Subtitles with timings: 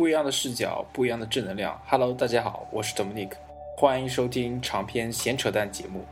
[0.00, 1.78] 不一样的视角，不一样的正能量。
[1.86, 3.32] Hello，大家好，我是 Dominic，
[3.76, 6.06] 欢迎收听长篇闲扯淡节目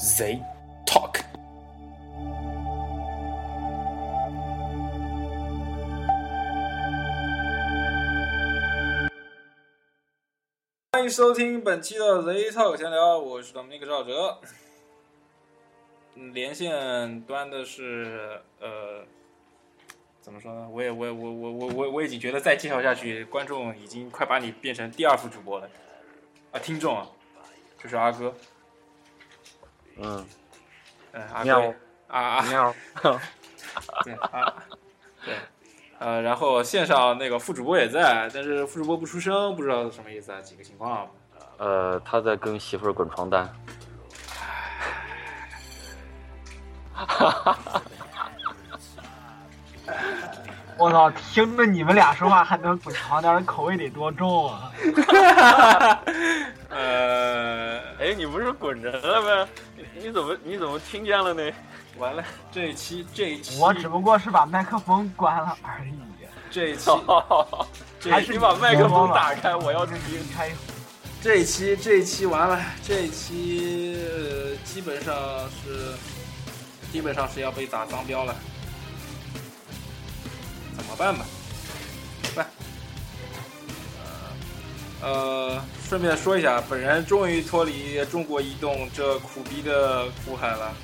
[0.00, 0.40] Z
[0.84, 1.20] Talk。
[10.90, 14.40] 欢迎收听本期的 Z Talk 闲聊，我是 Dominic 赵哲。
[16.32, 19.04] 连线端的是呃。
[20.24, 20.66] 怎么说呢？
[20.70, 25.68] 我也我也我我我我我已经觉得再介绍下去，观众已经快把你变成第二副主播了
[26.50, 26.58] 啊！
[26.58, 27.06] 听众啊，
[27.82, 28.34] 就是阿哥，
[29.98, 30.26] 嗯，
[31.12, 31.76] 嗯，阿喵哥
[32.08, 32.74] 啊啊， 喵，
[34.02, 34.54] 对啊，
[35.26, 35.34] 对，
[35.98, 40.40] 呃，然后线上那个副主播也在，但是副主播不出声，不知道是什么意思啊？
[40.40, 41.10] 几个情况啊？
[41.58, 43.54] 呃，他在跟媳妇儿滚床单。
[50.76, 54.72] 我操，听着你们俩说话还能补偿点，口味得多重啊！
[56.68, 59.48] 呃，哎，你不是滚着了吗？
[59.76, 61.42] 你你怎么你怎么听见了呢？
[61.98, 65.94] 完了，这一期这一期我只不过是把麦克风关了而已。
[66.50, 66.90] 这一期
[68.00, 69.86] 这还是你把麦克风打开，我要。
[69.86, 69.92] 是
[70.36, 70.50] 开
[71.22, 75.14] 这一期这一期完了，这一期、呃基本上
[75.50, 75.94] 是
[76.92, 78.34] 基本上是要被打脏标了，
[80.76, 81.24] 怎么办吧？
[82.36, 82.46] 来。
[85.02, 90.74] 呃，顺便说一下，本人终于脱离中国移动这苦逼的苦海了。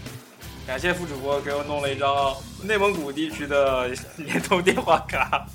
[0.66, 5.46] 感谢副主播给我弄了一张内蒙古地区的联通电话卡。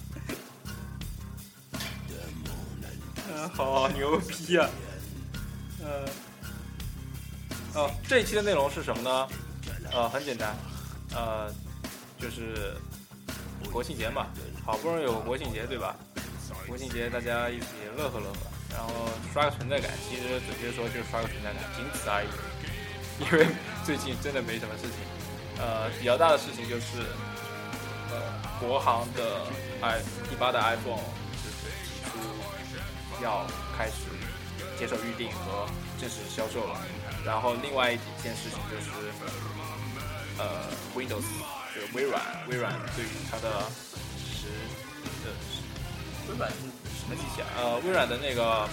[3.54, 4.68] 好牛逼啊！
[5.80, 6.06] 嗯，
[7.76, 9.28] 哦，这一期的内容是什么呢？
[9.94, 10.58] 呃，很简单，
[11.14, 11.54] 呃，
[12.20, 12.76] 就是
[13.72, 14.28] 国庆节嘛，
[14.66, 15.96] 好不容易有个国庆节，对吧？
[16.68, 17.66] 国庆节大家一起
[17.98, 18.38] 乐呵乐呵，
[18.72, 19.92] 然后刷个存在感。
[20.08, 22.28] 其实准确说就是刷个存在感，仅此而已。
[23.20, 23.48] 因为
[23.86, 24.98] 最近真的没什么事情，
[25.60, 27.00] 呃，比较大的事情就是，
[28.12, 28.20] 呃，
[28.60, 29.46] 国行的
[29.82, 32.18] i 第八代 iPhone 就是提出
[33.24, 33.46] 要
[33.78, 33.94] 开始
[34.78, 35.68] 接受预定和
[36.00, 36.82] 正式销售了。
[37.26, 38.92] 然后另外一件事情就是，
[40.38, 41.24] 呃，Windows
[41.74, 43.64] 就是微软，微软对于它的
[44.20, 44.48] 十
[45.24, 45.32] 呃
[46.30, 46.56] 微软是
[47.00, 47.48] 什么机器啊？
[47.58, 48.68] 呃，微软的那个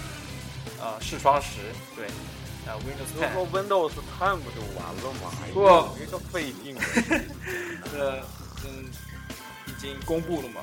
[0.81, 1.61] 呃视窗十，
[1.95, 2.07] 对，
[2.67, 3.33] 啊 Windows 就 Ten。
[3.33, 5.31] 说 Windows 10不就完了吗？
[5.45, 6.83] 哎不呦没个费劲 了。
[7.93, 8.23] 这
[8.65, 8.91] 嗯
[9.67, 10.63] 已经公布了嘛？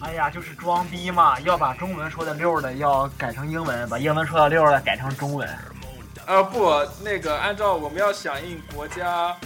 [0.00, 5.48] 哎呀，就是装逼嘛，要把中文说的溜的要改成英文，把英文说的溜的改成中文。
[6.26, 6.70] 呃不，
[7.02, 9.36] 那个按照我们要响应国家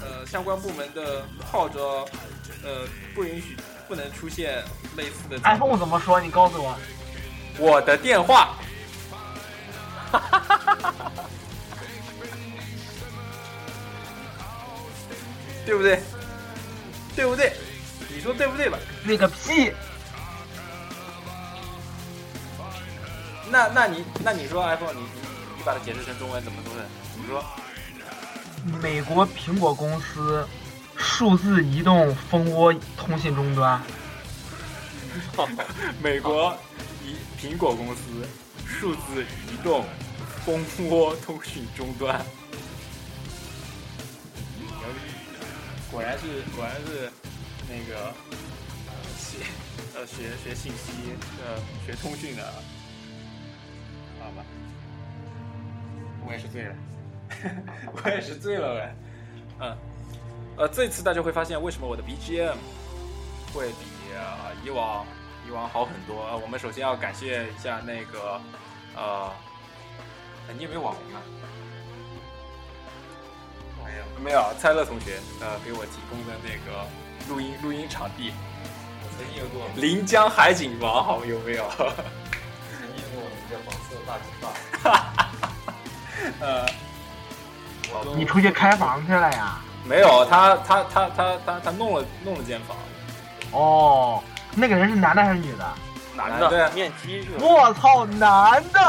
[0.00, 1.80] 呃相关部门的号召，
[2.64, 3.56] 呃不允许
[3.88, 4.62] 不能出现
[4.96, 6.20] 类似的 iPhone 怎么说？
[6.20, 6.76] 你告诉我。
[7.58, 8.54] 我的电话。
[10.12, 11.12] 哈哈哈
[15.66, 16.00] 对不对？
[17.16, 17.52] 对不对？
[18.08, 18.78] 你说对不对吧？
[19.02, 19.72] 那个屁！
[23.50, 25.00] 那那你那你说 iPhone 你
[25.66, 26.86] 把它解释成中文怎么说的？
[27.18, 27.44] 你说
[28.80, 30.46] 美国苹果公司
[30.96, 33.82] 数字移动蜂窝通信终端。
[36.00, 36.56] 美国
[37.04, 38.02] 移苹果公司
[38.64, 39.84] 数字移动
[40.44, 42.24] 蜂窝通讯终端。
[45.90, 47.10] 果然是果然是
[47.68, 48.12] 那个
[48.86, 49.38] 呃学
[49.96, 50.92] 呃学学信息
[51.44, 52.44] 呃学通讯的，
[54.20, 54.44] 好吧？
[56.26, 56.74] 我也是醉了，
[58.04, 58.88] 我也是醉了喂。
[59.60, 59.76] 嗯，
[60.56, 62.56] 呃，这次大家会发现为什么我的 BGM
[63.54, 65.06] 会比呃以往
[65.46, 66.26] 以往好很多。
[66.26, 68.40] 呃我们首先要感谢一下那个
[68.96, 69.32] 呃，
[70.48, 71.22] 呃你有没有网名啊？
[73.84, 74.52] 没有，没有。
[74.58, 76.84] 蔡乐同学呃给我提供的那个
[77.28, 78.32] 录音录音场地，
[79.02, 81.64] 我曾经有过，临江海景房，好有没有？
[81.78, 84.50] 曾经有过我们这黄色大鸡巴，
[86.40, 86.66] 呃，
[88.16, 89.58] 你出去开房去了呀？
[89.84, 92.76] 没有，他他他他他他弄了弄了间房，
[93.52, 94.22] 哦，
[94.54, 95.64] 那个人是男的还是女的？
[96.16, 98.80] 男的对的面基去了，我操，男的！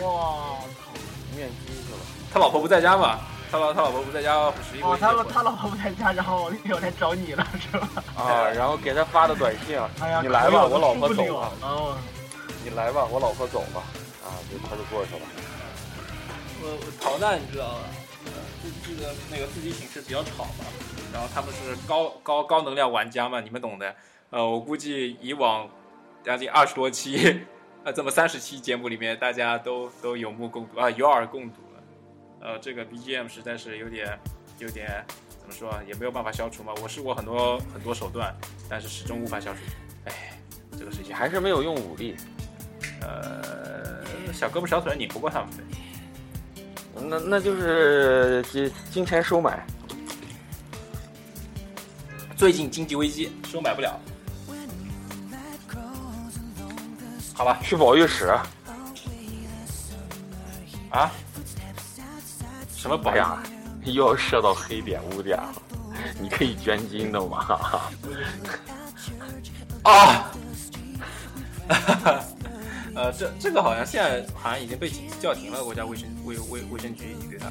[0.00, 1.36] 我 操！
[1.36, 1.98] 面基去了。
[2.32, 4.34] 他老婆不在家吗，他老他老婆不在家，
[4.68, 7.88] 十一哦，他老他老婆不在家，然后我来找你了，是吧？
[8.18, 11.96] 啊，然后给他发的短信，哎呀，你来吧，我老婆走了，了。
[12.64, 13.80] 你来吧，我老婆走了，
[14.26, 15.20] 啊，就他就过去了。
[16.62, 17.80] 我我逃难你知道吗？
[18.24, 18.32] 呃
[18.62, 20.64] 这这个那个自己寝室比较吵嘛，
[21.12, 23.94] 然后他们是高高高能量玩家嘛，你们懂的。
[24.30, 25.68] 呃，我估计以往
[26.24, 27.40] 将近二十多期，
[27.84, 31.82] 呃，这么三十期节目里面，大家都都有目共睹啊，有耳共睹了。
[32.40, 34.16] 呃，这个 BGM 实在是有点
[34.58, 35.04] 有点
[35.38, 36.72] 怎么说啊，也没有办法消除嘛。
[36.80, 38.32] 我试过很多很多手段，
[38.68, 39.60] 但是始终无法消除。
[40.04, 40.38] 哎，
[40.78, 42.16] 这个事情还是没有用武力。
[43.00, 45.64] 呃，小胳膊小腿拧不过他们的。
[46.94, 49.64] 那那就是金金钱收买，
[52.36, 53.98] 最近经济危机，收买不了。
[57.34, 58.26] 好吧，去保育室。
[60.90, 61.10] 啊？
[62.76, 63.24] 什么保哎，
[63.84, 65.54] 又要射到黑点污点了。
[66.20, 67.80] 你可以捐精的吗？
[69.84, 70.30] 啊！
[72.94, 74.90] 呃，这这个好像现在好像已经被
[75.20, 77.50] 叫停了，国家卫生卫卫卫生局已经对它，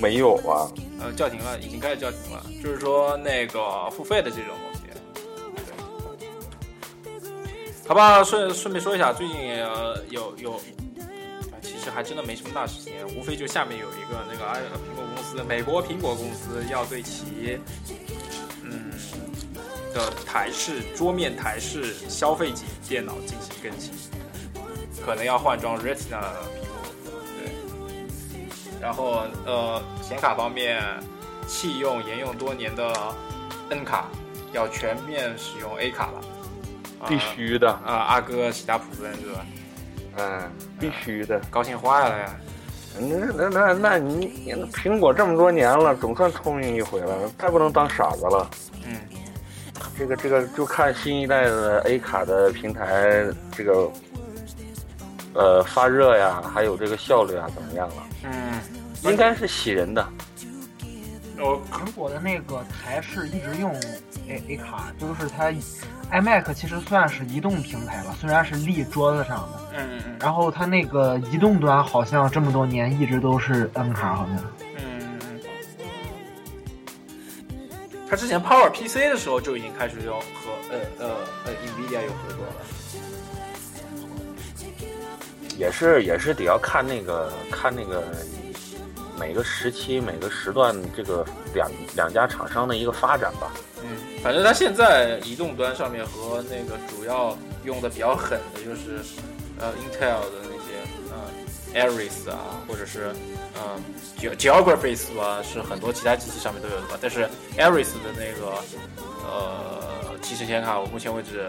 [0.00, 0.70] 没有啊。
[1.00, 4.80] 呃，叫停了，已经开始叫停了，就是说那个付费的这种东西。
[7.88, 10.62] 好吧，顺顺便说一下，最近呃有有，啊
[11.60, 17.58] 其实还真的没什么大事情，无非就下面有一个那个哎苹果公司，美国苹果公司要对其
[18.62, 18.92] 嗯
[19.92, 23.92] 的台式桌面台式消费级电脑进行更新，
[25.04, 26.20] 可能要换装 Retina
[26.54, 27.52] 屏幕，对。
[28.80, 30.82] 然后呃，显卡方面，
[31.46, 32.92] 弃用沿用多年的
[33.70, 34.08] N 卡，
[34.52, 36.18] 要全面使用 A 卡了。
[37.00, 39.46] 啊必须的，啊，阿哥喜大普奔是吧？
[40.18, 41.40] 嗯，必须的。
[41.50, 42.36] 高兴坏了呀！
[43.00, 48.50] 那那那那你你苹果这么多年了，总算聪明一回了，太不能当傻子了。
[48.84, 49.00] 嗯，
[49.98, 53.90] 这个这个就看新一代的 A 卡的平台这个
[55.34, 58.02] 呃发热呀，还有这个效率啊怎么样了？
[58.24, 58.60] 嗯，
[59.02, 60.06] 应该是喜人的。
[61.38, 63.74] 我苹果的那个台式一直用
[64.28, 65.52] A A 卡，就是它
[66.12, 74.36] iMac 其实算是移动平台了，虽然是立桌子上的，嗯嗯嗯然后它那个移动端好像这么多年一直都是 N 卡，好像。
[74.76, 75.40] 嗯嗯。
[78.08, 81.08] 他之前 Power PC 的时候就已经开始要和呃呃
[81.46, 82.54] 呃 NVIDIA 有合作了。
[85.58, 88.02] 也是也是得要看那个看那个
[89.18, 93.52] 每个时期每个时段这个两两家厂商的一个发展吧。
[93.82, 99.00] 嗯，反正它现在移动端上面和那个主要用的比较狠的就是
[99.58, 100.70] 呃 Intel 的那些
[101.10, 101.30] 呃
[101.74, 102.38] Aries 啊，
[102.68, 103.12] 或者是
[103.54, 103.78] 呃
[104.38, 106.96] geographies 吧，是很多其他机器上面都有的吧。
[107.00, 107.28] 但是
[107.58, 108.58] Aries 的那个
[109.24, 111.44] 呃集成显卡，我目前为止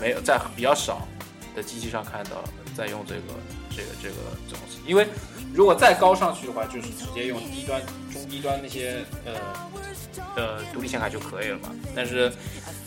[0.00, 1.06] 没有在比较少
[1.54, 2.42] 的机器上看到
[2.76, 3.22] 在用这个
[3.70, 4.14] 这个这个
[4.50, 5.06] 东西，因为
[5.54, 7.80] 如果再高上去的话，就是直接用低端、
[8.12, 9.32] 中低端那些呃
[10.36, 11.70] 呃独立显卡就可以了嘛。
[11.94, 12.30] 但是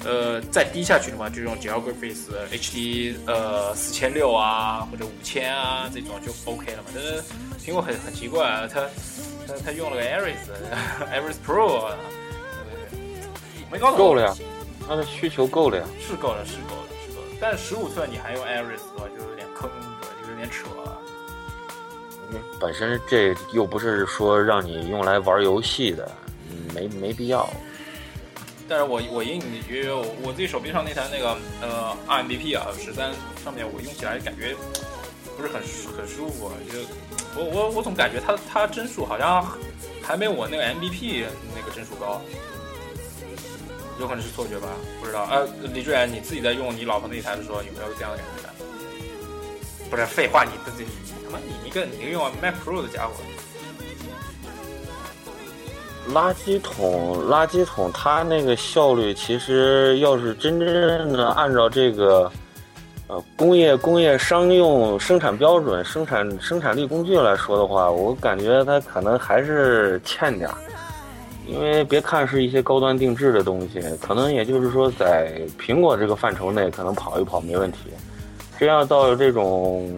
[0.06, 6.90] 呃再低下去的话，就用 Geographies HD 呃四千六啊或者五千啊这种就 OK 了嘛。
[6.94, 7.24] 但是
[7.60, 8.82] 苹果很很奇怪啊，它
[9.48, 10.38] 它它用了个 Aries
[11.12, 11.96] Aries Pro，啊
[12.66, 14.36] 对对对没搞懂够了呀，
[14.88, 15.84] 它的需求够了呀。
[16.00, 17.28] 是够了，是够了，是够了。
[17.42, 19.19] 但是十五寸你还用 Aries 的话，就
[20.50, 20.98] 扯了。
[22.60, 26.12] 本身这又不是说让你用来玩游戏的，
[26.52, 27.50] 嗯没没必要。
[28.68, 33.12] 但是我我隐隐约约，我我自己手臂上那台那个呃 RMBP 啊十三
[33.44, 34.56] 上面，我用起来感觉
[35.36, 36.78] 不是很舒很舒服，啊就
[37.40, 39.44] 我我我总感觉它它帧数好像
[40.04, 41.24] 还没我那个 MVP
[41.56, 42.22] 那个帧数高，
[44.00, 44.68] 有可能是错觉吧，
[45.00, 45.28] 不知道。
[45.32, 48.39] 呃，李志远，你自己在用你老婆那台的时候，有没有这样的感觉？
[49.90, 50.90] 不是废话，你这这你
[51.26, 53.14] 他妈你一个你用 Mac Pro 的家伙，
[56.14, 62.32] 垃圾桶，垃圾桶，它那个效率其实要是真正的按照这个，
[63.08, 70.56] 呃，工业工业商用生产标准、生产生产力工具来说的话，我感觉它可能还是欠点儿。
[71.48, 77.80] 因为别看是一些高端定制的东西，可能也就是说在苹果这个范畴内可能跑一跑没问题。
[78.60, 79.90] 真要到这种，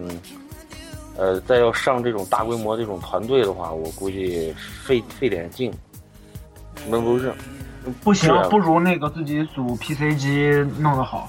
[1.16, 4.54] 呃，再要上这种大规模这种团队的话，我估计
[4.84, 5.72] 费费点劲。
[6.86, 7.34] 那不是，
[8.04, 11.28] 不行不如那个自己组 PC 机弄得好，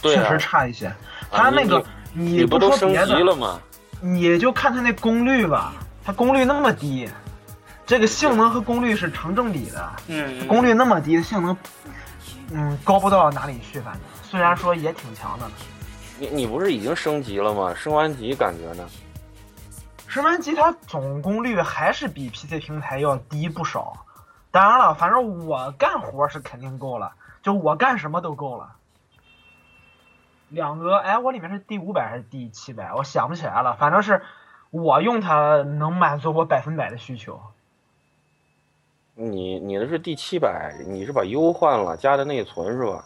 [0.00, 0.92] 对啊确实差一些。
[1.30, 3.60] 他那个你你不都升说别的，级了吗？
[4.00, 5.74] 你就看它那功率吧，
[6.04, 7.08] 它功率那么低，
[7.86, 9.92] 这个性能和功率是成正比的。
[10.08, 11.56] 嗯功率那么低，性能
[12.50, 15.46] 嗯高不到哪里去，反正虽然说也挺强的。
[16.22, 17.74] 你你不是已经升级了吗？
[17.74, 18.88] 升完级感觉呢？
[20.06, 23.92] 升完级它总功率还是比 PC 平台要低不少。
[24.52, 27.12] 当然了，反正我干活是肯定够了，
[27.42, 28.76] 就我干什么都够了。
[30.50, 32.94] 两个，哎，我里面是第五百还是第七百？
[32.94, 34.22] 我想不起来了，反正是
[34.70, 37.40] 我用它能满足我百分百的需求。
[39.16, 43.04] 你你的是第七百，你是把 U 换了，加的内存是吧？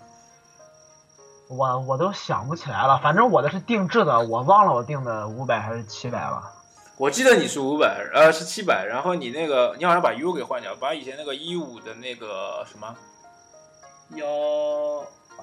[1.48, 6.42] 我我都想不起来了，反正我的是定制的，我忘了我定的五百还是七百了。
[6.96, 12.94] 我记得你是五百，呃，是七百，然后你那个你好像把 U 给换掉，把以前那个一五的那个什么
[14.14, 14.26] 幺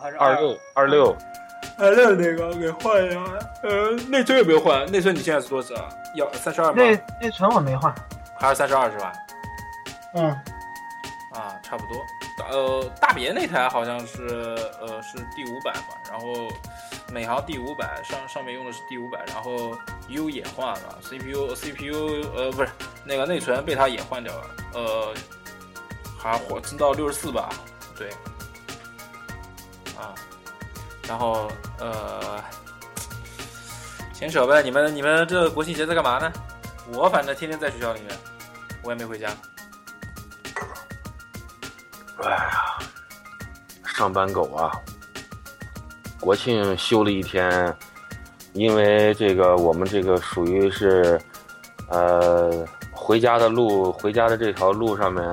[0.02, 1.16] 还是二六二六，
[1.78, 3.22] 二六那个给换掉，
[3.62, 4.86] 呃，内存有没有换？
[4.92, 5.76] 内存你现在是多少？
[6.16, 6.74] 幺三十二吗？
[6.74, 7.94] 内内存我没换。
[8.40, 9.14] 还是三十二是吧？
[10.16, 10.32] 嗯，
[11.34, 11.96] 啊，差不多。
[12.50, 14.28] 呃，大别那台好像是
[14.82, 16.48] 呃是第五百吧，然后
[17.12, 19.78] 美行第五百上上面用的是第五百，然后
[20.10, 22.70] U 也换了，CPU CPU 呃不是
[23.06, 25.14] 那个内存被它也换掉了，呃
[26.18, 27.50] 还火增到六十四吧，
[27.98, 28.10] 对，
[29.98, 30.16] 啊，
[31.08, 32.44] 然后呃
[34.14, 36.32] 牵扯呗，你们你们这国庆节在干嘛呢？
[36.94, 38.18] 我反正天天在学校里面，
[38.84, 39.30] 我也没回家。
[42.26, 42.78] 哎呀，
[43.86, 44.72] 上班狗啊！
[46.20, 47.76] 国庆休了一天，
[48.54, 51.20] 因为这个我们这个属于是，
[51.90, 55.24] 呃，回家的路，回家的这条路上面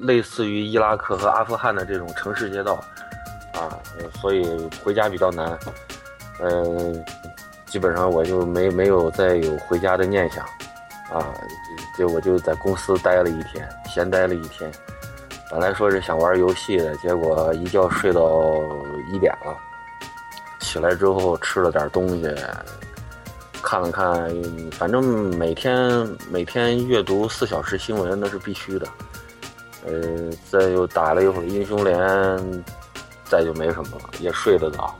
[0.00, 2.74] 类似于伊拉克和阿富汗的这种城市街道，
[3.54, 3.70] 啊，
[4.20, 5.56] 所以回家比较难。
[6.40, 7.04] 嗯、
[7.66, 10.44] 基本上我就没没有再有回家的念想，
[11.12, 11.32] 啊，
[11.96, 14.68] 就我就在公司待了一天，闲待了一天。
[15.50, 18.22] 本来说是想玩游戏的，结果一觉睡到
[19.12, 19.56] 一点了。
[20.60, 22.32] 起来之后吃了点东西，
[23.60, 24.30] 看了看，
[24.70, 25.02] 反正
[25.36, 28.86] 每天每天阅读四小时新闻那是必须的。
[29.84, 32.64] 呃，再又打了一会儿英雄联，
[33.24, 34.94] 再就没什么了，也睡得早。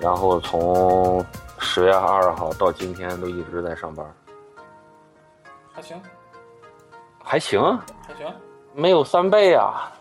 [0.00, 1.24] 然后从
[1.60, 4.04] 十月二号到今天都一直在上班，
[5.72, 6.02] 还行，
[7.22, 7.60] 还行，
[8.08, 8.26] 还行。
[8.76, 9.92] 没有三倍啊。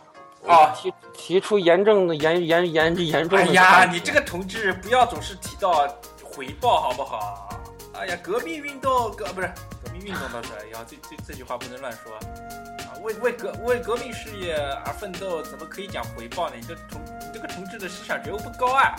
[0.45, 5.87] 啊提提出严正的严严严严重的哎呀，你这个同志不要总是提到
[6.23, 7.49] 回报好不好？
[7.93, 9.47] 哎呀，革命运动革不是
[9.83, 12.93] 革命运动倒是，哎呀，这这这句话不能乱说啊！
[13.01, 14.55] 为为革为革命事业
[14.85, 16.55] 而奋斗，怎么可以讲回报呢？
[16.59, 18.93] 你这同你这个同志的思想觉悟不高啊！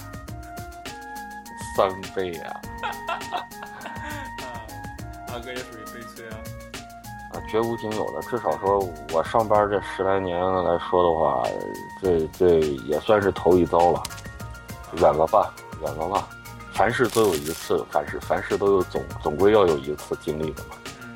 [1.77, 2.61] 三倍啊！
[4.43, 4.67] 啊，
[5.29, 6.37] 阿哥也属于悲催啊！
[7.37, 8.21] 啊，绝无仅有的。
[8.23, 8.79] 至少说
[9.13, 11.43] 我上班这十来年来说的话，
[12.01, 14.03] 这这也算是头一遭了。
[14.95, 15.53] 远了吧，
[15.83, 16.27] 远了吧。
[16.73, 20.77] 凡事都有一次，凡事凡事都有总总归要有一次经历的嘛。
[21.03, 21.15] 嗯，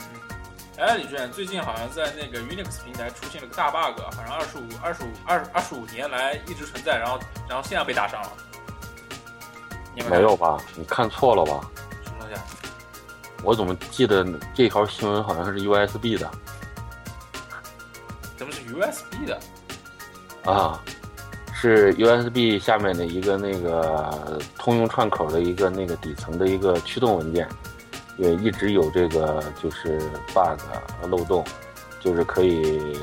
[0.78, 8.32] 哎，李俊，最近好像在那个 Unix 平台出现了个大 bug，好像二十五、二十五、二二十五年来一直存在，然后然后现在被打上了。
[10.08, 10.58] 没有吧？
[10.76, 11.60] 你看错了吧？
[13.42, 16.30] 我怎么记得这条新闻好像是 USB 的
[18.36, 19.40] 怎么是 USB 的？
[20.50, 20.80] 啊？
[21.52, 27.46] 是 USB 下面的一个那个通用串口的一个那个底层的一个驱动文件，
[28.16, 29.98] 也一直有这个就是
[30.32, 30.58] bug
[31.10, 31.44] 漏洞，
[32.00, 32.96] 就是可以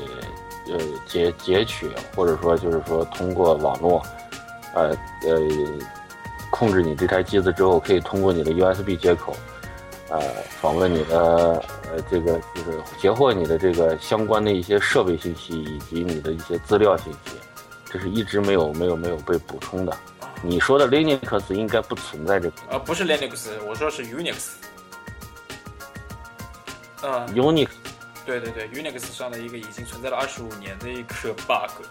[0.72, 4.02] 呃截截取，或者说就是说通过网络，
[4.74, 4.88] 呃
[5.22, 5.38] 呃
[6.50, 9.36] 控制你这台机子之后，可以通过你的 USB 接口，
[10.10, 10.20] 呃
[10.60, 11.18] 访问你的
[11.90, 17.36] 呃这个就是截获你的这个相关的一些设备信息以及你的一些资料信息。
[17.90, 19.96] 这是一直没有没有没有被补充的。
[20.42, 24.50] 你说的 Linux 应该不存在这个呃，不是 Linux，我说是 Unix。
[27.02, 27.68] 嗯，Unix
[28.26, 31.82] 对对对，Unix 上的一个已经存在了二十五年的一个 bug，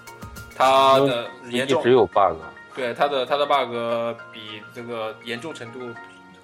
[0.55, 2.38] 它的严重一直有 bug。
[2.75, 5.79] 对它的它的 bug 比这个严重程度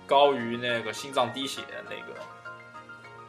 [0.06, 2.20] 高于那个心脏滴血那个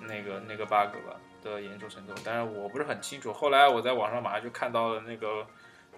[0.01, 3.33] 那个那个 bug 吧的严重程度，但是我不是很清楚。
[3.33, 5.47] 后来我在网上马上就看到了那个，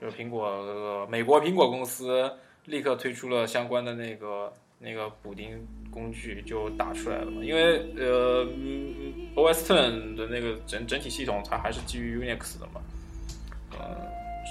[0.01, 2.31] 就是苹果、呃、美国苹果公司
[2.65, 7.43] 立刻推出了相关的那个那个补丁工具，就打出来了嘛。
[7.43, 8.45] 因为呃
[9.35, 12.81] ，OS Ten 的那个整整体系统它还是基于 Unix 的嘛，
[13.79, 13.97] 呃，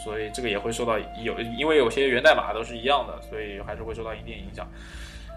[0.03, 4.65] 所以这个也会受到有，因为有些源代码都是一样的，所以还是会受到一定影响。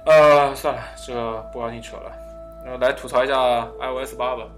[0.08, 2.10] 呃，算了，这个不高兴扯了。
[2.64, 4.48] 那来吐槽一下 iOS 八吧。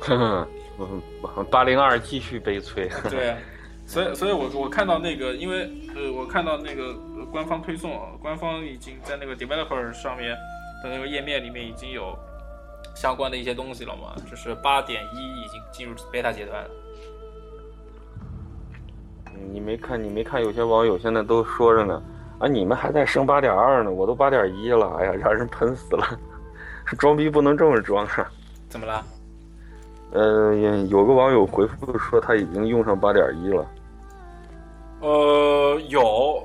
[0.00, 0.46] 哼
[0.78, 2.88] 哼，八零二继续悲催。
[3.10, 3.34] 对，
[3.84, 10.30] 所以所以我我看到那个，因为呃，我看到那个呃官方推送，官方已经在那个 developer 上面
[10.84, 12.16] 的那个页面里面已经有
[12.94, 16.70] 相关的一些东西了嘛，就是八点一已经进入 beta 阶段了。
[19.50, 22.00] 你没看，你没看，有些网友现在都说着呢
[22.38, 26.18] 啊，你们还在升八点二呢，我都八点一了，哎呀，让人喷死了。
[26.98, 28.30] 装逼不能这么装啊！
[28.68, 29.04] 怎么了？
[30.12, 30.54] 呃，
[30.88, 33.66] 有个网友回复说他已经用上八点一了。
[35.00, 36.42] 呃，有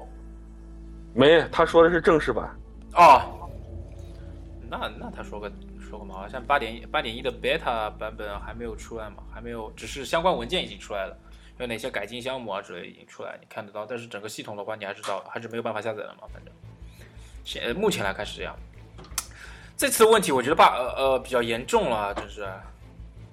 [1.14, 1.42] 没？
[1.50, 2.50] 他说的是正式版。
[2.96, 3.22] 哦，
[4.70, 9.24] 那那他说个说个毛，像八点一八点一的 beta 版本还没有出来嘛？
[9.34, 11.16] 还没有，只是相关文件已经出来了，
[11.60, 13.86] 有哪些改进项目啊之类已经出来，你看得到。
[13.86, 16.28] 但是整个系统的话，你还是找还是没有办法下载的嘛？
[16.34, 16.54] 反正
[17.44, 18.56] 现目前来看是这样。
[19.76, 22.48] 这次问题我觉得吧，呃呃比较严重了，真是。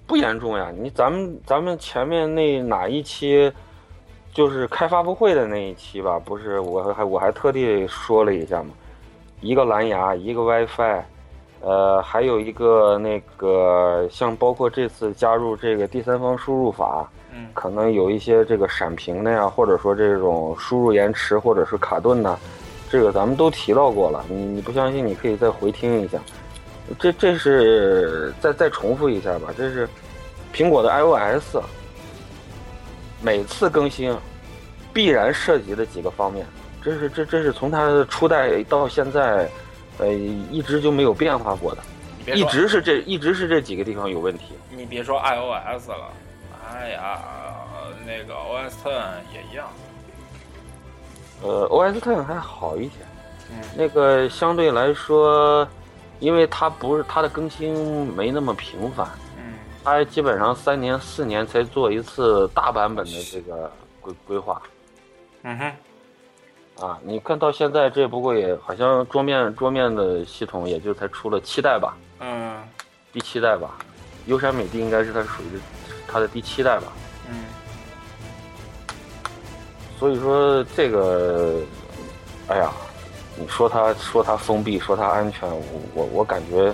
[0.07, 3.49] 不严重呀，你咱们咱们前面那哪一期，
[4.33, 6.19] 就是开发布会的那一期吧？
[6.19, 8.71] 不是，我还我还特地说了一下嘛，
[9.39, 11.03] 一个蓝牙，一个 WiFi，
[11.61, 22.37] 呃，还有一个那个像包括这次加入这个第三方输入法，嗯，可能有一些这个闪屏的呀，或者说这种输入延迟或者是卡顿呢，
[22.89, 24.23] 这个咱们都提到过了。
[24.29, 26.19] 你你不相信，你可以再回听一下。
[26.99, 29.87] 这这是再再重复一下吧，这是
[30.53, 31.57] 苹果的 iOS，
[33.21, 34.13] 每次更新
[34.91, 36.45] 必然涉及的几个方面，
[36.81, 39.49] 这是这这是从它的初代到现在，
[39.99, 44.55] 呃，一直就没有变化过的，一直是这一直是这几个地方有问题。
[44.69, 46.11] 你别说 iOS 了，
[46.71, 47.19] 哎呀，
[48.05, 49.01] 那个 OS Ten
[49.33, 49.67] 也一样。
[51.43, 53.05] 呃，OS Ten 还好一点，
[53.51, 55.67] 嗯，那个相对来说。
[56.19, 59.07] 因为它不是它的更新没那么频繁，
[59.39, 64.61] 嗯，它基本上三年四年才做一次大版本的这个规规划，
[65.41, 72.61] 嗯哼，啊，你看到现在这不过也好像桌面桌面的系统也就才出了七代吧，嗯，
[73.11, 73.71] 第七代吧，
[74.27, 75.59] 优山美地应该是它属于
[76.11, 76.91] 它的第七代吧，
[77.29, 77.45] 嗯，
[79.99, 81.55] 所以说这个，
[82.47, 82.71] 哎呀。
[83.37, 85.63] 你说它说它封闭，说它安全，我
[85.95, 86.71] 我我感觉，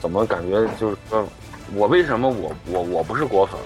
[0.00, 1.24] 怎么感觉就是说，
[1.72, 3.58] 我为什么我我我不是果粉？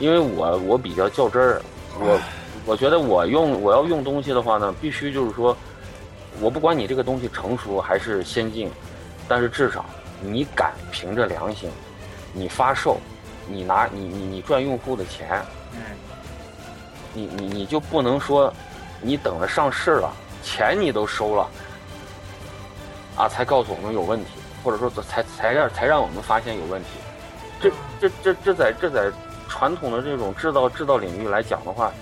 [0.00, 1.62] 因为我我比较较真儿，
[1.98, 2.20] 我
[2.66, 5.56] 我觉得我用我要用东西的话呢，必须就是说，
[6.40, 8.68] 我不管你这个东西成熟还是先进，
[9.28, 9.86] 但是至少
[10.20, 11.70] 你敢凭着良心，
[12.34, 12.98] 你发售，
[13.50, 15.80] 你拿你你你赚用户的钱，嗯，
[17.12, 18.52] 你你你就不能说，
[19.00, 20.10] 你等着上市了。
[20.42, 21.46] 钱你都收了，
[23.14, 24.30] 啊，才告诉我们有问题，
[24.64, 26.88] 或者说才才让才让我们发现有问题。
[27.60, 29.12] 这这这这在这在
[29.50, 31.92] 传统的这种制造制造领域来讲的话，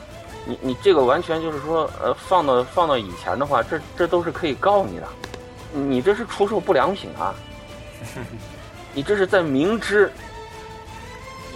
[0.47, 5.09] 你你这个完全就是说，呃，放到放到以前的话，这这都是可以告你的。
[5.73, 7.35] 你这是出售不良品啊！
[8.95, 10.13] 你这是在明知。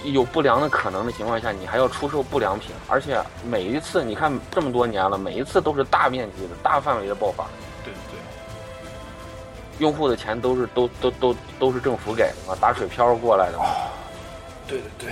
[0.04, 7.44] 有不良的可能的情况下，你还要出售不良品，而且每一次你看这么多年了，每一次都是大面积的大范围的爆发。
[7.84, 8.18] 对对。
[9.78, 13.58] 用户的钱都是都都都都是政府给的嘛，打水漂过来的。
[14.66, 15.10] 对对对。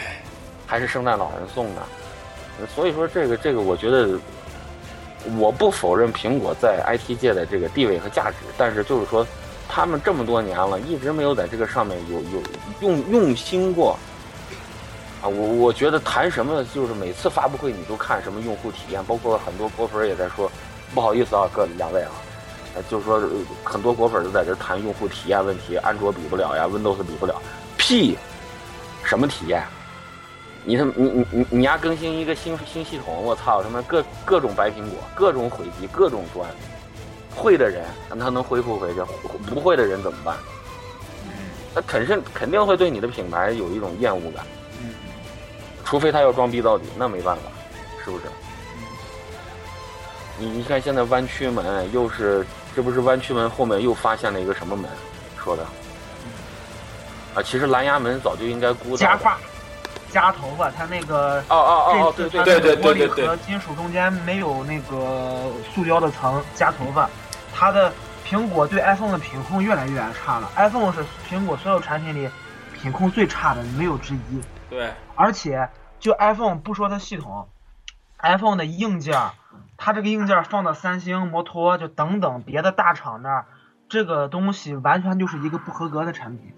[0.66, 1.82] 还是圣诞老人送的，
[2.74, 4.18] 所以说这个这个，我觉得
[5.36, 9.26] 我不否认苹果在 IT 界的这个地位和价值，但是就是说，
[9.68, 12.42] 他们这么多年了，一直没有在这个上面有有
[12.80, 13.98] 用用心过。
[15.22, 20.50] 啊，我我觉得谈什么就是每次发布会你都看什么用户体验，包括很多果粉也在说，
[20.94, 22.10] 不好意思啊，各两位啊，
[22.88, 23.20] 就是说
[23.62, 27.34] 很多果粉都在这谈用户体验问题，安卓比不了呀，Windows 比不了，
[27.76, 28.16] 屁，
[29.04, 29.62] 什么体验？
[30.64, 36.48] 你他你你你你丫更新一个新新系统，我操他妈各各种白苹果，各种毁机，各种砖，
[37.34, 39.00] 会的人他能恢复回去，
[39.46, 40.34] 不会的人怎么办？
[41.74, 44.44] 他肯定肯定会对你的品牌有一种厌恶感。
[45.90, 47.42] 除非他要装逼到底，那没办法，
[48.04, 48.26] 是不是？
[50.38, 54.88] 你你看现在弯曲门又是，这不是弯曲门后面又发现了一个什么门？
[55.36, 55.64] 说的
[57.34, 58.96] 啊，其实蓝牙门早就应该估到。
[58.96, 59.36] 夹发，
[60.12, 67.10] 夹头发，它那个哦哦哦，对对对对玻璃和金属中间没有那个塑胶的层夹头发。
[67.52, 67.92] 它的
[68.24, 72.30] 苹果对 iPhone 的品控越来越差了，iPhone 是苹果所有产品里
[72.80, 74.40] 品控最差的，没有之一。
[74.70, 75.68] 对，而且。
[76.00, 77.46] 就 iPhone 不说它系统
[78.18, 79.20] ，iPhone 的硬件，
[79.76, 83.46] 它这个硬件放到三星、摩托就等等别的大厂那儿，
[83.88, 86.54] 这个东西完全就是一个不合格的产品。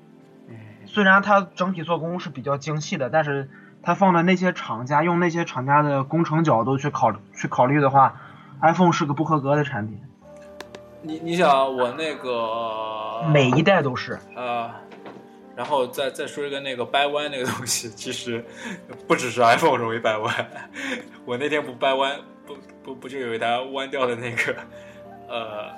[0.87, 3.51] 虽然它整体做工是比较精细的，但是
[3.83, 8.15] 它放在那些厂家用那些厂家的工程角度去考去考虑的话
[8.61, 10.01] ，iPhone 是个不合格的产品。
[11.03, 14.77] 你你想我那个每一代都是啊。
[15.63, 18.45] 然后再再说一个那个掰弯那个东西，其实
[19.07, 20.35] 不只是 iPhone 容易掰弯，
[21.25, 24.57] 我那天不掰弯，不不不就有一台弯掉的那个
[25.29, 25.71] 呃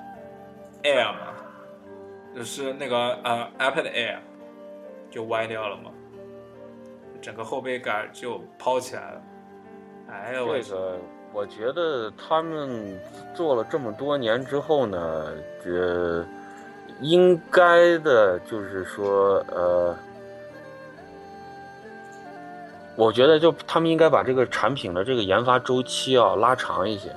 [0.83, 1.19] Air 嘛，
[2.35, 4.17] 就是那个呃 iPad Air
[5.11, 5.91] 就歪掉了嘛，
[7.21, 9.23] 整个后背杆就抛起来了。
[10.09, 10.99] 哎呀，这个
[11.31, 12.99] 我觉得他们
[13.35, 16.25] 做了这么多年之后呢，这
[17.01, 19.95] 应该的就是说，呃，
[22.97, 27.11] 我觉得就他们应该把这个产品的这个研发周期啊拉长一些，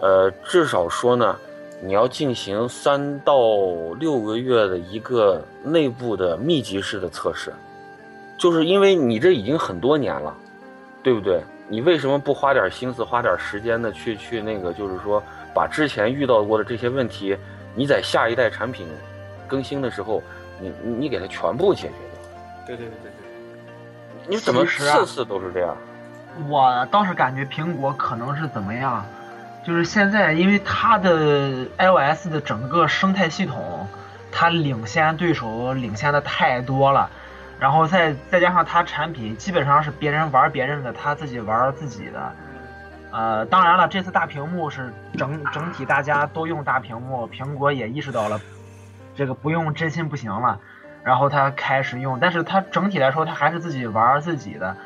[0.00, 1.36] 呃，至少说呢，
[1.82, 3.36] 你要进行三到
[3.98, 7.52] 六个月的一个内部的密集式的测试，
[8.38, 10.34] 就是因为你这已经很多年了，
[11.02, 11.40] 对不对？
[11.68, 13.90] 你为什么不花点心思、花点时间呢？
[13.90, 15.20] 去去那个，就是说，
[15.52, 17.36] 把之前遇到过的这些问题，
[17.76, 18.88] 你在下一代产品
[19.46, 20.20] 更新的时候，
[20.58, 22.30] 你你你给它全部解决掉。
[22.66, 25.76] 对对对对对，你怎么次次都是这样？
[26.48, 29.04] 我倒是感觉苹果可能是怎么样，
[29.64, 33.86] 就是现在因为它的 iOS 的整个生态系统，
[34.32, 37.08] 它领先对手领先的太多了，
[37.58, 42.32] 然后再再加上它产品基本上是别人玩别人的，它自己玩自己的。
[43.10, 48.40] 呃，当然了，这次大屏幕是整整体大家都用大屏幕，苹果也意识到了
[49.14, 50.58] 这个不用真心不行了，
[51.02, 54.76] 然后它开始用，但是它整体来说它还是自己玩自己的。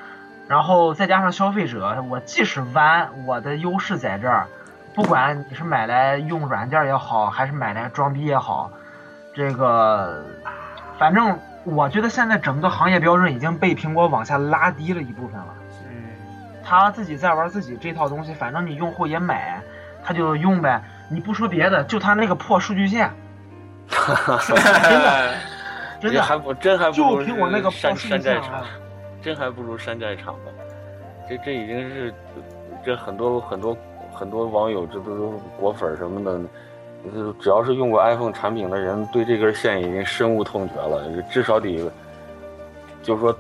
[0.46, 4.48] 然后再加上消费者，我即使弯，我的优势在这儿，
[4.94, 8.70] 不管你是买来用软件也好，还是买来装逼也好，
[9.33, 10.24] 这个
[10.98, 15.54] 反正我觉得现在整个行业标准已经被苹果往下拉低了一部分了。
[16.70, 19.61] 嗯，他自己在玩自己这套东西，反正你用户也买，
[20.04, 20.80] 他就用呗。
[21.09, 23.11] 你不说别的，就他那个破数据线，
[26.00, 28.66] 真的这还不真还不就如凭我那个山破数山寨厂据线啊，，
[29.20, 30.52] 真还不如山寨厂的。
[31.28, 32.14] 这这已经是
[32.85, 33.76] 这很多很多
[34.12, 36.40] 很多网友，这都是果粉什么的，
[37.12, 41.02] 就只要是用过 iPhone 产品的人，对这根线已经深恶痛绝了。
[41.30, 41.90] 至少得，
[43.02, 43.37] 就是说，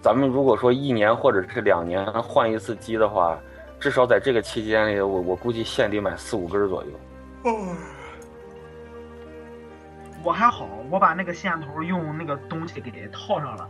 [0.00, 3.36] 咱们如果说一年或者是两年换一次机的话，
[3.80, 6.90] 至少在这个期间里，我我估计线得买四五根左右。
[10.22, 13.68] 我还好，我把那个线头用那个东西给套上了。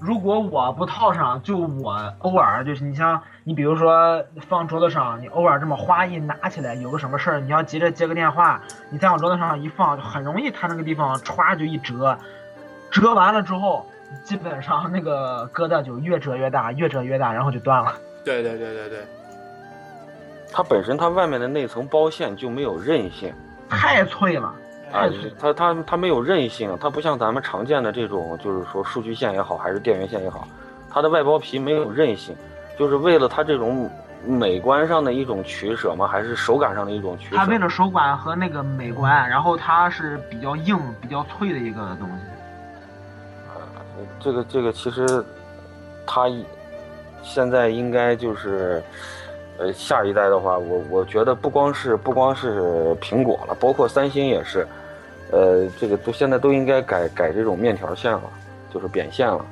[0.00, 8.60] 如果我不套上，就我偶尔就是你像你比如说放桌子上，你偶尔这么花一拿起来，有个什么事儿，你要急着接个电话，
[8.90, 12.18] 你再往桌子上一放，就很容易它那个地方歘就一折，
[12.90, 13.86] 折完了之后，
[14.22, 17.92] 基本上那个疙瘩就越折越大，越折越大，然后就断了。
[18.24, 18.98] 对对对对对，
[20.52, 23.32] 它本身它外面的那层包线就没有韧性。
[23.68, 24.46] 太脆了，
[24.92, 30.46] 啊太脆，它它它没有韧性，它不像咱们常见的这种，就是说数据线也好，还是电源线也好，
[30.88, 32.36] 它的外包皮没有韧性，
[32.78, 33.90] 就是为了它这种
[34.26, 36.06] 美观上的一种取舍吗？
[36.06, 37.36] 还是手感上的一种取舍？
[37.36, 42.24] 它为了手感和那个美观，然后它是比较硬、比较脆的一个东西。
[44.20, 45.24] 这个这个其实
[46.06, 46.24] 它
[47.22, 48.82] 现在应该就是。
[49.56, 52.60] 呃，下一代的话，我我觉得不光是不光是
[53.00, 54.66] 苹果了，包括三星也是，
[55.30, 58.22] 呃，这个都现在都应该改改这种面条线了，
[58.72, 59.46] 就是扁线了。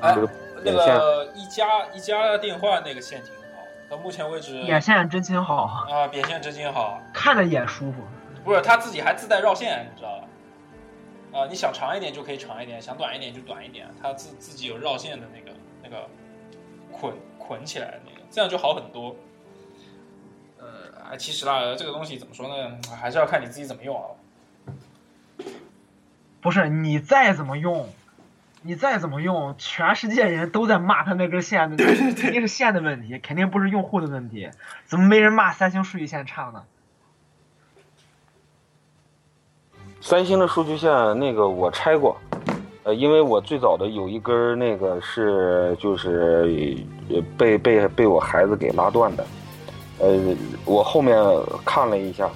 [0.00, 0.28] 哎这个
[0.62, 8.02] 那个一加一加电话那个线挺好，到目前为止扁线真心好，啊，扁线真心好，看着眼舒服。
[8.44, 10.27] 不是它自己还自带绕线，你知道吧？
[11.32, 16.08] 啊，你想长一点就可以长一点，想短一点就短一点，它自自己有绕线的那个那个
[16.90, 19.14] 捆捆起来的那个，这样就好很多。
[20.58, 24.08] 呃，其实啦，这个东西怎么说呢，还是要看你自己怎么用啊。
[26.40, 27.88] 不是你再怎么用，
[28.62, 34.50] 你再怎么用，全世界人都在骂他那根线的，肯定是线的问题，肯定不是用户的问题。
[34.84, 36.64] 怎么没人骂三星数据线差呢？
[40.00, 42.16] 三星的数据线那个我拆过，
[42.84, 46.76] 呃，因为我最早的有一根儿那个是就是
[47.10, 49.26] 呃被被被我孩子给拉断的，
[49.98, 50.16] 呃，
[50.64, 51.16] 我后面
[51.64, 52.30] 看了一下，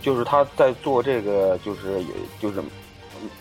[0.00, 2.02] 就是他在做这个就是
[2.40, 2.62] 就是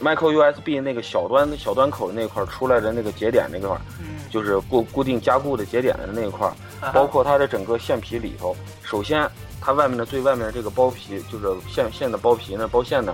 [0.01, 9.29] micro USB 那个小端小端口那块儿出来的那个节点那块儿，嗯，就是固固定加固的节点的那一块儿，包括它的整个线皮里头，首先
[9.61, 13.13] 它外面的最外面的这个包皮，就是线线的包皮呢，包线呢，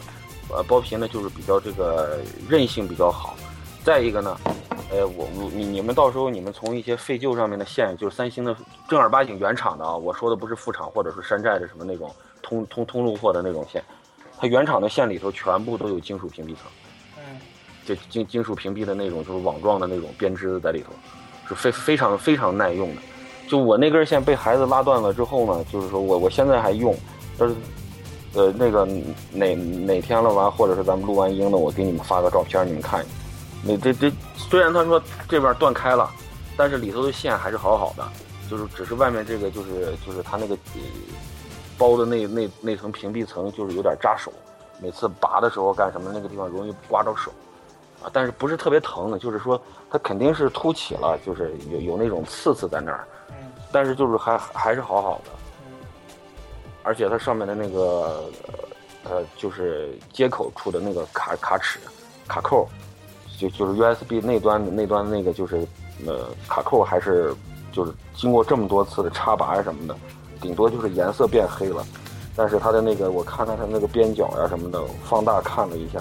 [0.49, 3.35] 呃，包皮呢就是比较这个韧性比较好。
[3.83, 4.37] 再一个呢，
[4.89, 8.55] 呃，我我你你们到时候你们从一些废旧上面的线，就是三星的
[8.89, 12.09] 正儿八经原厂的啊，我说的不是副厂或者是山寨的什么那种
[12.41, 13.83] 通通通路货的那种线，
[14.39, 16.63] 它原厂的线里头全部都有金属屏蔽层。
[17.17, 17.39] 嗯，
[17.85, 20.91] 就金金属屏蔽的那种，就是网状的那种编织的在里头，
[21.47, 23.01] 是非非常非常耐用的。
[23.47, 26.95] 就我那根线被孩子拉断了之后呢，就是说我我现在还用，
[27.37, 27.53] 但是
[28.35, 28.85] 呃，那个
[29.31, 33.05] 哪哪天了完，或者是咱们录完音了，我给你们发个照片，你们看。
[33.63, 36.09] 那这这虽然他说这边断开了，
[36.55, 38.07] 但是里头的线还是好好的，
[38.49, 40.81] 就是只是外面这个就是就是它那个呃
[41.77, 44.31] 包的那那那层屏蔽层就是有点扎手，
[44.81, 47.31] 每次拔的时候干什么那个地方容易刮着手，
[48.03, 53.35] 啊，但是不是特别疼的，就是说它肯定是凸起了，就是有有那种刺刺在那儿，嗯
[53.71, 55.31] 但是就是还还是好好的。
[56.85, 58.29] 而且它上面的那个
[59.03, 61.79] 呃，就是接口处的那个卡卡尺、
[62.27, 62.67] 卡扣，
[63.39, 65.67] 就就是 USB 那端的那端那个就是
[66.05, 67.33] 呃卡扣还是
[67.71, 69.95] 就是经过这么多次的插拔什么的，
[70.39, 71.83] 顶多就是颜色变黑了，
[72.35, 75.99] 但是它的那个我看到它那个边角呀什么的，放大看了一下，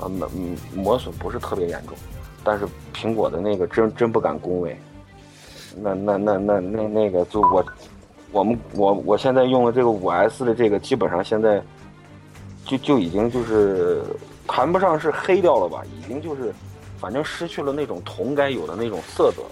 [0.00, 1.96] 啊磨嗯磨损不是特别严重，
[2.42, 4.76] 但是苹果的那个真真不敢恭维，
[5.76, 7.64] 那那那那那那个就我。
[8.32, 11.62] 我们我我现在用的这个五 S 的这个，基本上现在
[12.64, 14.02] 就就已经就是
[14.48, 16.52] 谈不上是黑掉了吧，已经就是
[16.98, 19.42] 反正失去了那种铜该有的那种色泽，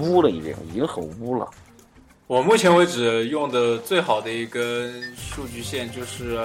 [0.00, 1.48] 污了已经，已经很污了。
[2.26, 6.38] 我目前为止用的最好的一根数据线就是，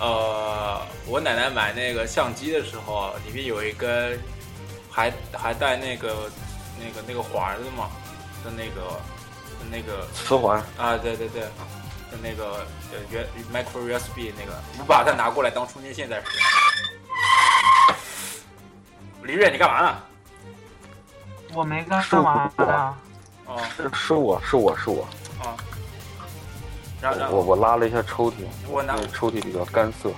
[0.00, 0.78] 呃，
[1.08, 4.18] 我奶奶买那个相机的时候，里面有一根
[4.90, 6.30] 还还带那个
[6.78, 7.88] 那个那个环的嘛
[8.44, 9.00] 的那个
[9.70, 16.44] 那个磁环啊，对对对，的那个呃原 micro USB 那个，我把它拿过来当充电线在使用。
[19.24, 20.02] 李月，你干嘛呢？
[21.54, 22.50] 我没干干嘛
[23.76, 25.06] 是是我是我是我，
[25.44, 25.54] 哦，
[27.00, 28.36] 然后然后我我拉了一下抽屉，
[28.68, 30.10] 我拿那个抽屉比较干涩。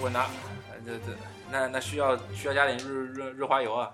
[0.00, 0.22] 我拿，
[0.70, 1.16] 呃这这
[1.50, 3.90] 那那需要需要加点润润润滑油啊。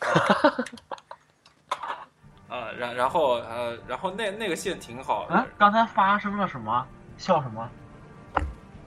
[2.72, 6.86] 啊，然然后呃，然后那那个线挺好的，嗯，刚才发生了什么？
[7.18, 7.68] 笑什么？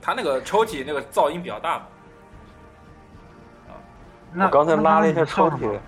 [0.01, 1.85] 他那个抽屉那个噪音比较大
[4.37, 5.79] 我刚才拉了一下抽屉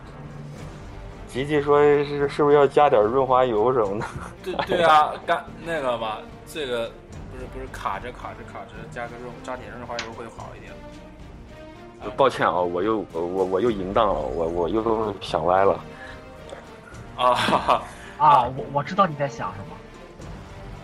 [1.27, 4.05] 吉吉说是是不是要加点润滑油什么的？
[4.41, 6.89] 对对啊，干那个吧，这个
[7.31, 10.71] 不是不是卡着卡着卡着，加个润加点润滑油会好一点。
[12.15, 15.77] 抱歉啊，我又我我我又淫荡了，我我又想歪了。
[17.17, 17.83] 啊哈哈
[18.17, 18.43] 啊？
[18.43, 19.75] 我我知道你在想什么。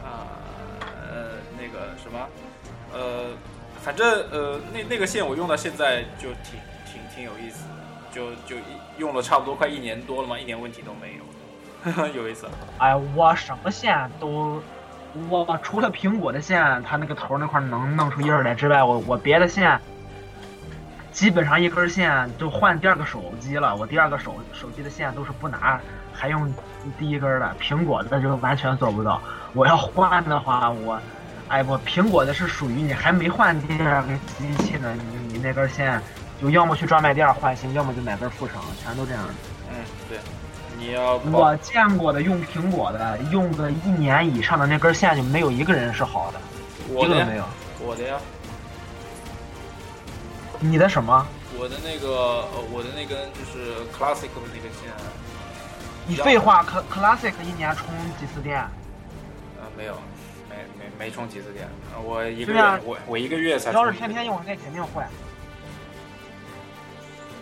[0.03, 0.27] 啊
[1.11, 2.19] 呃那个什么
[2.93, 3.29] 呃，
[3.81, 7.73] 反正呃那那个线我用到现在就挺挺挺有意思的，
[8.11, 8.63] 就就一
[8.97, 12.47] 用了差不多快一年多了嘛，一点问题都没有， 有意思。
[12.77, 14.61] 哎，我什么线都，
[15.29, 19.79] 我除了苹果的线，它那个头那块能弄出印儿来之外，我我别的线，
[21.11, 23.75] 基本上一根线就换第二个手机了。
[23.75, 25.79] 我第二个手手机的线都是不拿，
[26.13, 26.53] 还用
[26.97, 27.55] 第一根的。
[27.59, 29.21] 苹果的就完全做不到。
[29.53, 30.99] 我要换的话，我，
[31.47, 36.01] 哎，我苹果的是属于你还没换第二个机器呢，你你那根线
[36.41, 39.33] 就要么去专卖店换新，要么就买根副厂，全都这样的。
[39.69, 39.75] 嗯，
[40.09, 40.17] 对，
[40.77, 46.39] 你要我见过的用苹果的，用个一年以上的那根线就没有一个人是好的，
[46.89, 47.43] 我的呀，一个都没有。
[47.79, 48.17] 我的呀，
[50.59, 51.25] 你的什么？
[51.59, 54.89] 我的那个呃我的那根就是 classic 的那个线，
[56.05, 57.87] 你废话，Cl Classic 一年充
[58.19, 58.59] 几次电？
[58.59, 59.95] 呃没有，
[60.49, 65.07] 没没没充几次电，呃我一个月、啊我我一个月才要是天天用，那肯定坏。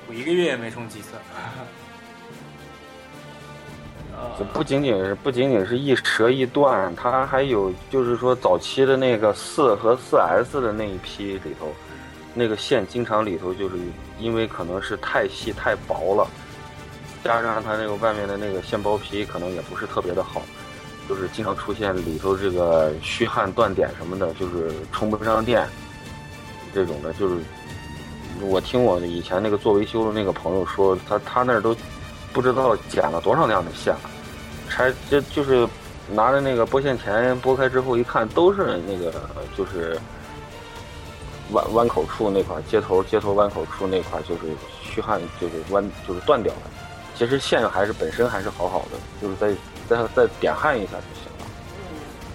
[0.07, 1.09] 我一个月也没充几次。
[4.37, 11.73] 这呃，不仅仅是不仅仅是一折一断，它还有就是说早期的那个四和四 S 的那一批里头，
[12.35, 13.75] 那个线经常里头就是
[14.19, 16.27] 因为可能是太细太薄了，
[17.23, 20.41] 加上它那个外面的那个线包皮可能也不是特别的好，
[21.07, 25.67] 就是经常出现里头这个虚焊断点什么的，就是充不上电，
[26.73, 27.35] 这种的，就是
[28.41, 31.75] 我听我以前那个做维修的那个朋友说，他他那儿都
[32.33, 34.09] 不知道剪了多少辆的线了，
[34.67, 35.67] 拆这就是
[36.09, 39.13] 拿着那个拨线钳拨开之后一看，都是那个
[39.55, 39.95] 就是
[41.51, 44.41] 弯弯口处那块接头接头弯口处那块就是
[44.81, 46.61] 虚焊就是弯就是断掉了。
[47.21, 49.53] 其实线还是本身还是好好的，就是再
[49.87, 51.45] 再再点焊一下就行了。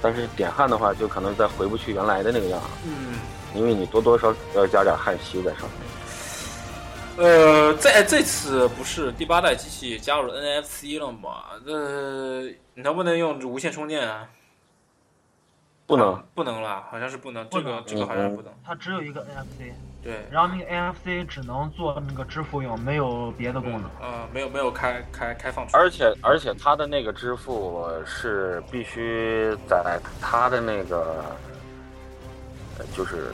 [0.01, 3.19] 但是点焊的话，就可能再回不去原来的那个样了，嗯，
[3.53, 7.27] 因为你多多少少要加点焊锡在上面。
[7.27, 11.43] 呃，在这次不是第八代机器加入了 NFC 了吗？
[11.67, 12.45] 呃，
[12.75, 14.25] 能不能用无线充电啊？
[15.87, 16.23] 不能。
[16.35, 18.53] 不能了，好像是不能，不能这个这个好像是不能。
[18.65, 19.73] 它只有一个 NFC，
[20.03, 23.83] 对，然后那个 NFC 只能做那个支付用，没有别的功能。
[24.01, 25.77] 呃，没有没有开开开放出。
[25.77, 31.25] 而且而且它的那个支付是必须在它的那个，
[32.79, 33.29] 呃就是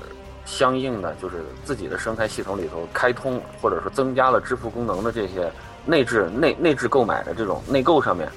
[0.45, 5.51] 相应的就是自己的生态系统里头开通，或者说增加了支付功能的这些
[5.87, 8.31] 内置内内置购买的这种内购上面，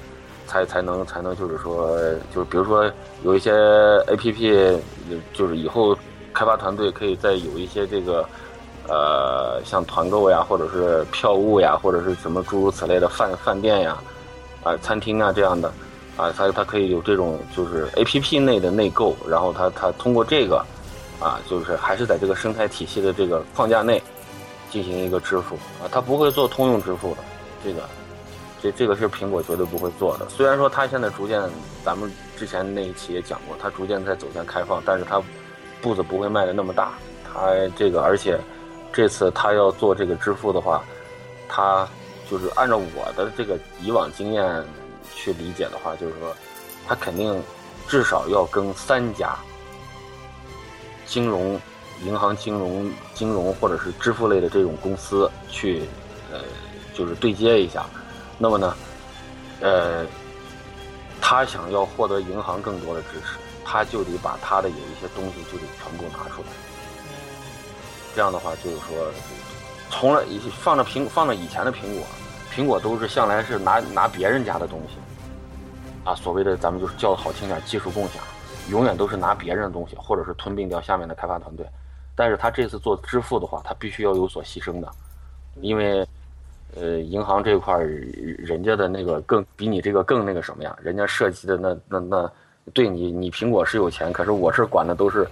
[0.46, 1.98] 才才能才能就是说
[2.34, 2.90] 就是比如说
[3.22, 3.52] 有一些
[4.06, 4.78] A P P，
[5.32, 5.96] 就是以后
[6.32, 8.26] 开发团队可以再有一些这个。
[8.88, 13.98] 呃，像团购呀，或者是票务呀，或者是什么诸如此类的饭饭店呀，
[14.62, 15.68] 啊，餐厅啊这样的，
[16.16, 20.64] 啊，它它可以有这种就是 A P P 内的内购，然后它它通过这个，
[21.18, 24.00] 啊，就是还是在这个生态体系的这个框架内
[24.70, 27.18] 进行一个支付啊，它不会做通用支付的，
[27.64, 27.82] 这个，
[28.72, 30.28] 这个是苹果绝对不会做的。
[30.28, 31.42] 虽然说它现在逐渐，
[31.84, 35.22] 咱们之前那一期也讲过，它逐渐在走向开放，但是它
[35.80, 36.92] 步子不会迈的那么大，
[37.24, 38.38] 它这个而且。
[38.92, 40.82] 这次他要做这个支付的话，
[41.50, 41.86] 他
[42.30, 44.64] 就是按照我的这个以往经验
[45.14, 46.34] 去理解的话，就是说，
[46.88, 47.38] 他肯定
[47.86, 49.36] 至少要跟三家
[51.04, 51.60] 金融、
[52.04, 55.82] 银行、金融、金融或者是支付类的这种公司去，
[56.32, 56.40] 呃，
[56.94, 57.84] 就是对接一下。
[58.38, 58.76] 那么呢，
[59.60, 60.04] 呃，
[61.20, 66.48] 他想要获得银行更多的支持，他就得把他的有一些东西就得全部拿出来。
[68.14, 69.10] 这样的话，就是说，
[69.90, 72.06] 从来以放着苹放着以前的苹果，
[72.54, 74.96] 苹果都是向来是拿拿别人家的东西，
[76.04, 78.22] 啊，所谓的咱们就是叫的好听点，技术共享，
[78.70, 81.66] 永远都是拿别人的东西，或者是吞并掉下面的开发团队。
[82.14, 84.90] 但是他这次做支付的话，他必须要有所牺牲的，
[85.60, 86.06] 因为，
[86.78, 87.86] 呃，银行这块儿
[88.38, 90.76] 人家的那个更比你这个更那个什么呀？
[90.82, 92.32] 人家设计的那那那，
[92.72, 95.26] 对你你苹果是有钱，可是我是管的都是。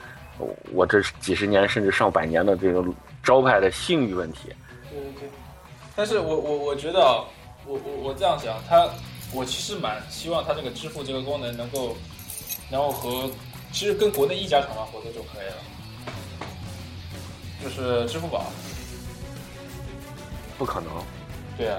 [0.72, 2.84] 我这几十年甚至上百年的这个
[3.22, 4.48] 招牌的信誉问题。
[4.90, 5.28] 对对对，
[5.94, 6.98] 但是我我我觉得，
[7.64, 8.88] 我我我这样想，他
[9.32, 11.96] 我其实蛮希望他这个支付这个功能能够，
[12.68, 13.30] 然后和
[13.70, 15.56] 其实跟国内一家厂商合作就可以了，
[17.62, 18.46] 就是支付宝。
[20.58, 20.90] 不可能。
[21.56, 21.78] 对啊。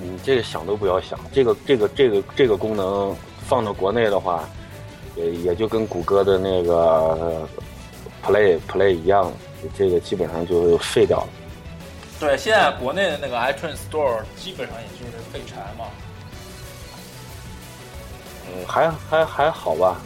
[0.00, 3.14] 你这个想都不要想，这个这个这个这个功能
[3.46, 4.48] 放到国内的话。
[5.16, 7.46] 也也就跟谷歌的那个
[8.24, 9.30] Play Play 一样，
[9.76, 11.28] 这个基本上就废掉了。
[12.20, 15.86] 对，现在国内的那个 iTunes Store 基本上也就是废柴嘛。
[18.46, 20.00] 嗯，还还还好吧。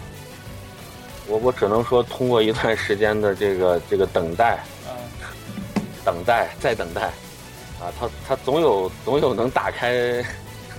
[1.29, 4.65] 我我只能说，通过一段时间的这个这个等待，
[6.03, 7.13] 等待再等待，
[7.81, 10.25] 啊，它它总有总有能打开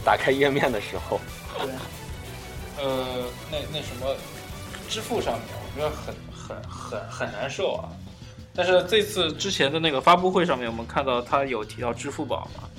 [0.03, 1.19] 打开页面的时候。
[1.59, 1.69] 对。
[2.77, 4.13] 呃，那那什么，
[4.89, 7.87] 支付上面我觉得很很很很难受啊。
[8.53, 12.69] 但是这次之前的那个发布会上面，我们看到他有提到支付宝嘛，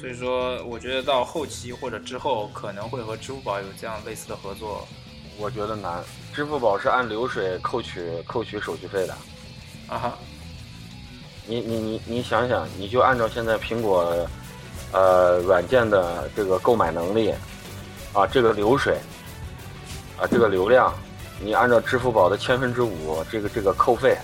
[0.00, 4.86] 所以说我觉得到后期或者之后可能会和支付宝有这样类似的合作。
[5.38, 6.02] 我觉得难，
[6.34, 9.14] 支付宝是按流水扣取扣取手续费的。
[9.88, 10.18] 啊哈，
[11.46, 14.26] 你你你你想想，你就按照现在苹果
[14.92, 17.32] 呃软件的这个购买能力。
[18.14, 18.98] 啊，这个流水，
[20.18, 20.92] 啊，这个流量，
[21.40, 24.14] 你按照支付宝的千分之五，这个这个扣费，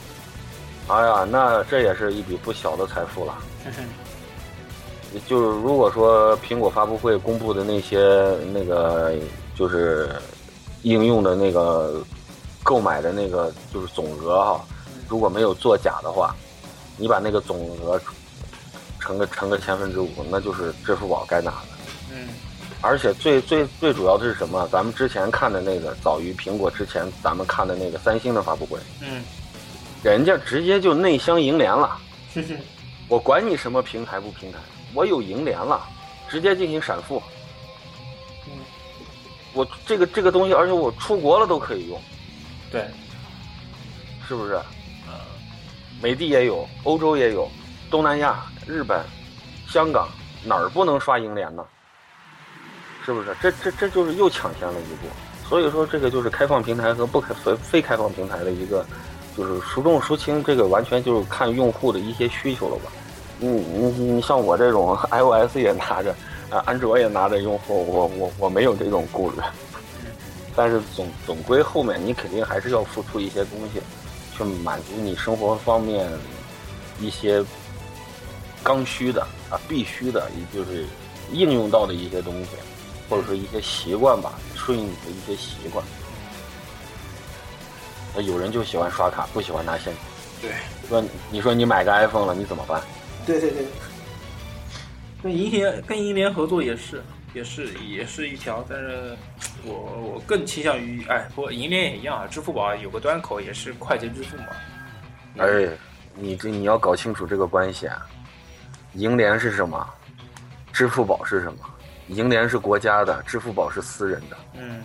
[0.89, 3.35] 哎呀，那这也是一笔不小的财富了。
[5.27, 7.99] 就是如果说苹果发布会公布的那些
[8.53, 9.15] 那个
[9.55, 10.11] 就是
[10.83, 12.05] 应用的那个
[12.63, 14.61] 购买的那个就是总额哈，
[15.09, 16.37] 如果没有作假的话，
[16.99, 17.99] 你把那个总额
[19.01, 21.69] 乘个乘个千分之五，那就是支付宝该拿的。
[22.13, 22.29] 嗯。
[22.81, 24.69] 而且最最最主要的是什么？
[24.71, 29.21] 咱们之前看的那个早于苹果之前，咱们看的那个三星的发布会，嗯，
[30.05, 31.99] 人家直接就内箱银联了。
[33.09, 34.59] 我管你什么平台不平台，
[34.95, 35.85] 我有银联了，
[36.29, 37.21] 直接进行闪付。
[38.47, 38.53] 嗯，
[39.55, 42.01] 我这个这个东西，而且我出国了都可以用。
[42.71, 42.85] 对，
[44.29, 44.61] 是不是？
[46.01, 47.49] 美的也有，欧洲也有，
[47.91, 49.05] 东南亚、日本、
[49.69, 50.09] 香港
[50.45, 51.65] 哪儿不能刷银联呢？
[53.05, 53.35] 是不是？
[53.41, 55.09] 这这这就是又抢先了一步，
[55.49, 58.85] 所以说这个就是开放平台和不开非非开放平台的一个，
[59.37, 62.93] 就是孰重孰轻，这个完全就是看用户的一些需求了吧。
[63.41, 66.15] 你你你像我这种 iOS 也拿着，
[66.51, 69.37] 啊，安卓也拿着用户，我我我没有这种顾虑。
[70.55, 73.81] 但是总总归后面你肯定还是要付出一些东西，
[74.39, 76.09] 去满足你生活方面
[77.01, 77.45] 一些
[78.63, 79.21] 刚需的
[79.51, 80.87] 啊必须的，也就是
[81.33, 82.51] 应用到的一些东西。
[83.11, 85.83] 或者说一些习惯吧，顺应你的一些习惯。
[88.15, 90.51] 那有人就喜欢刷卡，不喜欢拿现金。
[90.51, 90.51] 对，
[90.87, 92.83] 说你说你买个 iPhone 了，你怎么办？
[93.25, 93.65] 对对对，
[95.23, 97.03] 跟银联跟银联合作也是，
[97.35, 99.17] 也是也是一条，但是
[99.65, 99.75] 我
[100.15, 104.47] 我更倾向于，哎，不过银联也一样啊，支付宝有个端口也是快捷支付嘛。
[105.39, 105.47] 哎，
[106.15, 108.07] 你这你要搞清楚这个关系啊。
[108.95, 109.89] 银联是什么？
[110.73, 111.59] 支付宝是什么？
[112.09, 114.37] 银联是国家的，支付宝是私人的。
[114.55, 114.83] 嗯，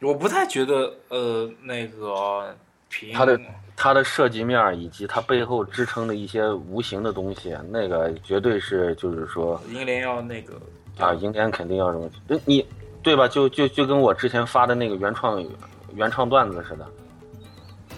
[0.00, 2.67] 我不太觉得，呃，那个屏
[3.12, 3.40] 它的
[3.76, 10.54] 它的设计面以及它背后支撑的一些无形的东西，那个绝对是就是说银联要那个
[10.98, 12.10] 啊，银联肯定要什么？
[12.28, 12.66] 呃你
[13.02, 13.28] 对吧？
[13.28, 15.42] 就就就跟我之前发的那个原创
[15.94, 16.86] 原创段子似的，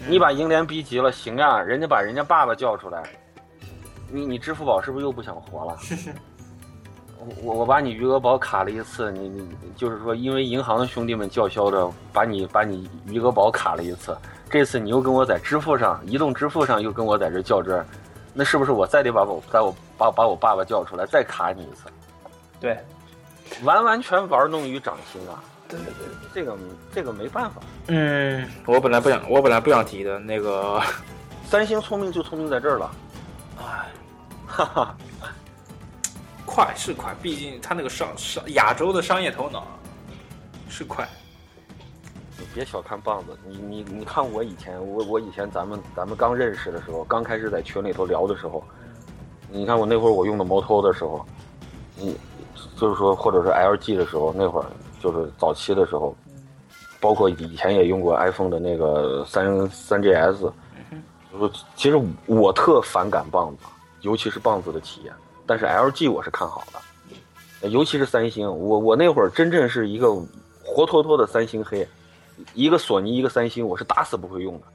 [0.08, 3.02] 你把银联逼急了，行呀，人家把人家爸爸叫出来，
[4.10, 5.76] 你你支付宝是不是又不想活了？
[7.42, 14.16] 我我把你余额宝卡了一次，你你就是说，因为银行的兄弟们叫嚣着把你把你余额宝卡了一次，
[14.50, 17.86] 这次你又跟我在支付上，移动支付上又跟我在这较真儿，
[18.34, 21.84] 那是不是我再得把我把我把把我爸爸叫出来再卡你一次？
[22.60, 22.76] 对
[23.62, 25.42] 完完全玩弄于掌心啊！
[25.68, 26.58] 对对对，这个
[26.92, 27.60] 这个没办法。
[27.86, 30.80] 嗯，我本来不想，我本来不想提的那个，
[31.46, 32.90] 三星聪明就聪明在这儿了，
[33.60, 33.88] 哎，
[34.46, 34.96] 哈哈。
[36.44, 39.64] 快是快，毕竟他那个商商亚洲的商业头脑
[40.68, 41.08] 是快。
[42.40, 48.64] 你别小看棒子，你你你看我以前，我我以前咱们咱们刚认识的时候，刚开始在群里头聊的时候，
[49.50, 51.22] 你看我那会儿我用的摩托的时候，
[51.96, 52.16] 你
[52.78, 54.66] 就是说或者是 LG 的时候，那会儿
[54.98, 56.16] 就是早期的时候，
[56.98, 60.50] 包括以前也用过 iPhone 的那个三三 GS，
[61.32, 63.64] 我其实我特反感棒子，
[64.00, 65.12] 尤其是棒子的体验，
[65.44, 66.64] 但是 LG 我是看好
[67.60, 70.14] 的，尤其是三星，我我那会儿真正是一个
[70.64, 71.86] 活脱脱的三星黑。
[72.54, 74.66] 一个索尼，一个三星，我是打死不会用的。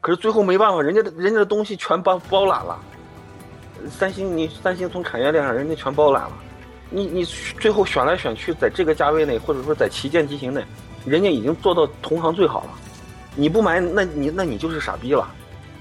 [0.00, 2.78] 可是最后没办法，人家的人家的东西全包包揽了。
[3.90, 6.32] 三星，你三星从产业链上人家全包揽了。
[6.90, 10.64] 你你最后选来选去，在这个价位内，或者说在旗舰机型内，
[11.04, 12.70] 人家已经做到同行最好了。
[13.34, 15.28] 你不买，那你那你就是傻逼了。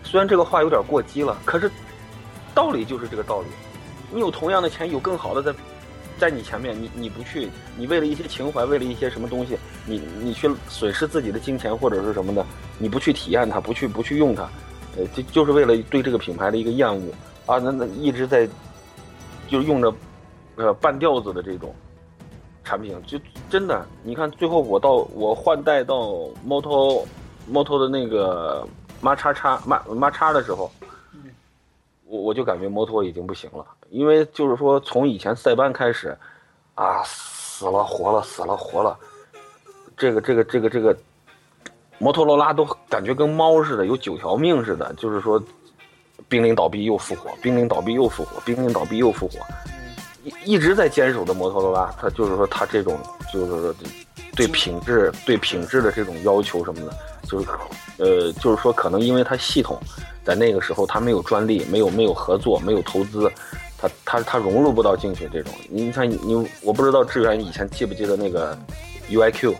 [0.04, 1.70] 虽然这个话有点过激了，可是
[2.54, 3.48] 道理就是这个道理。
[4.12, 5.58] 你有同样的钱，有更好的在。
[6.18, 12.46] 在你前面，你你不去，你为了一些情怀，为了一些什么东西，你你去损失自己的金钱或者是什么的，
[12.78, 14.50] 你不去体验它，不去不去用它，
[14.98, 17.14] 呃，就就是为了对这个品牌的一个厌恶。
[17.46, 18.46] 啊，那那一直在，
[19.48, 19.94] 就用着，
[20.58, 21.74] 呃，半吊子的这种
[22.66, 23.18] 产品，就
[23.50, 26.14] 真的，你看最后我到我换代到
[26.44, 27.08] 摩托
[27.48, 28.68] 摩托的那个
[29.00, 30.70] 马叉叉马马叉的时候，
[32.08, 33.66] 我我就感觉摩托已经不行了。
[33.90, 36.18] 因为就是说，从以前塞班开始，
[36.76, 38.98] 啊，死了活了，死了活了，
[39.96, 40.98] 这个这个这个这个，
[41.98, 44.94] 摩托罗拉都感觉跟猫似的，有九条命似的。
[44.94, 45.42] 就是说，
[46.28, 49.40] 濒临倒闭又复活，濒临倒闭又复活，濒临倒闭又复活，
[50.24, 53.00] 一一直在坚守的摩托罗拉，它就是说，它这种
[53.32, 53.76] 就是说
[54.36, 56.94] 对品质、对品质的这种要求什么的，
[57.24, 57.48] 就是
[57.98, 59.80] 呃，就是说，可能因为它系统
[60.24, 63.32] 在那个时候它没有专利，没有没有合作，没有投资。
[63.80, 68.58] 它它它融入不到进去这种，你看你我不知道志远以前记不记得那个
[69.08, 69.54] UIQ，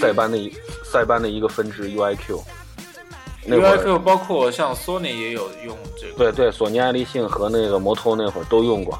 [0.00, 0.54] 塞班的一
[0.84, 8.96] 塞班的一个分支 UIQ，UIQ 包括像索尼也有用这个，对对，索尼爱立信和那个摩托那会儿都用过，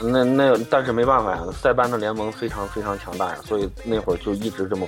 [0.00, 4.86] 那那但是没办法呀，塞班的联盟非常非常强大呀，所以那会儿就一直这么，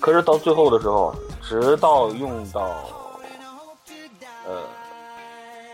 [0.00, 2.88] 可是到最后的时候，直到用到，
[4.46, 4.62] 呃。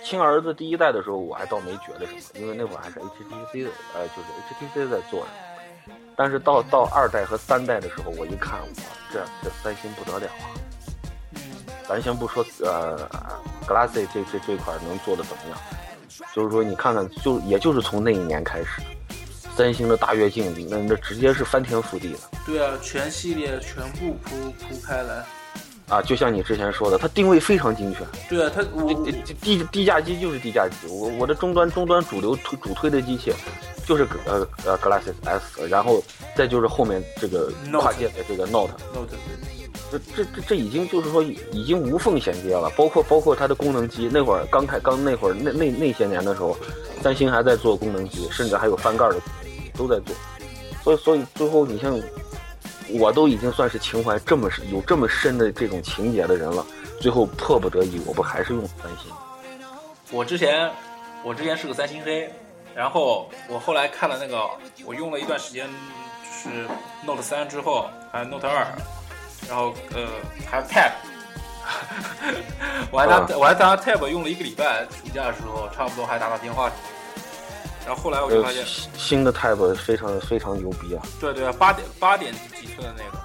[0.05, 5.27] 亲儿子第一代的时候，我还倒没觉得什么，因为那会儿还是 HTC 的，呃，就是 HTC 在做的。
[6.15, 8.83] 但是到到二代和三代的时候，我一看，我，
[9.13, 10.47] 这这三星不得了啊！
[11.89, 12.97] 咱先不说呃
[13.67, 15.59] ，Galaxy 这这这块能做的怎么样，
[16.35, 18.83] 就是说你看看，就也就是从那一年开始，
[19.57, 22.19] 三星的大跃进，那那直接是翻天覆地的。
[22.45, 25.25] 对啊，全系列全部铺铺开来。
[25.89, 28.01] 啊，就像你之前说的，它定位非常精确。
[28.29, 28.93] 对啊，它我
[29.41, 30.89] 低低价机就是低价机。
[30.89, 33.33] 我我的终端终端主流推主推的机器，
[33.87, 36.03] 就是呃呃 Galaxy S，然后
[36.35, 38.73] 再就是后面这个跨界的这个 Note。
[38.93, 39.17] Note
[39.91, 44.11] 这这这这已经就是说已经无缝衔接了，包括包括它的功能机。
[44.13, 46.57] 那会儿刚开刚那会儿那那那些年的时候，
[47.03, 49.17] 三星还在做功能机，甚至还有翻盖的，
[49.77, 50.15] 都在做。
[50.83, 52.01] 所以所以最后你像。
[52.89, 56.65] 我都已经算是情怀这么、有这么深的这种情节的人了，
[57.01, 59.11] 最后迫不得已，我不还是用三星？
[60.13, 60.71] 我之前，
[61.25, 62.31] 我之前是个三星黑，
[62.77, 64.49] 然后我后来看了那个，
[64.85, 65.69] 我用了一段时间，
[66.31, 66.49] 是
[67.05, 68.65] Note 三之后还有 Note 二，
[69.49, 70.09] 然后呃
[70.49, 70.93] 还有 Tab，
[72.91, 76.97] 我还拿、啊我还拿 Tab 用了一个礼拜，暑假的时候差不多还打打电话什么的。
[77.87, 78.65] 然后后来我就发呃现，
[78.97, 81.03] 新的 Tab 非常非常牛逼啊！
[81.21, 83.19] 对对，八点八点几寸的那个，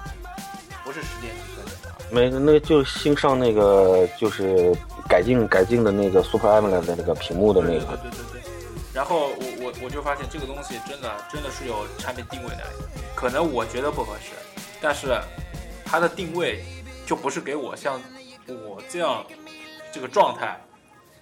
[0.84, 1.72] 不是十点几寸的。
[2.10, 4.72] 没，那就是新上那个就是
[5.08, 8.42] 改进改进的那个 Super AMOLED 的那个屏幕的那对个，对对对对。
[8.92, 12.62] 然后我我我就发现这个东西真的真的是有产品定位的，
[13.16, 14.30] 可能我觉得不合适，
[14.80, 15.18] 但是
[15.92, 16.64] 它的定位
[17.04, 18.00] 就不是给我像
[18.46, 19.22] 我这样
[19.92, 20.58] 这个状态、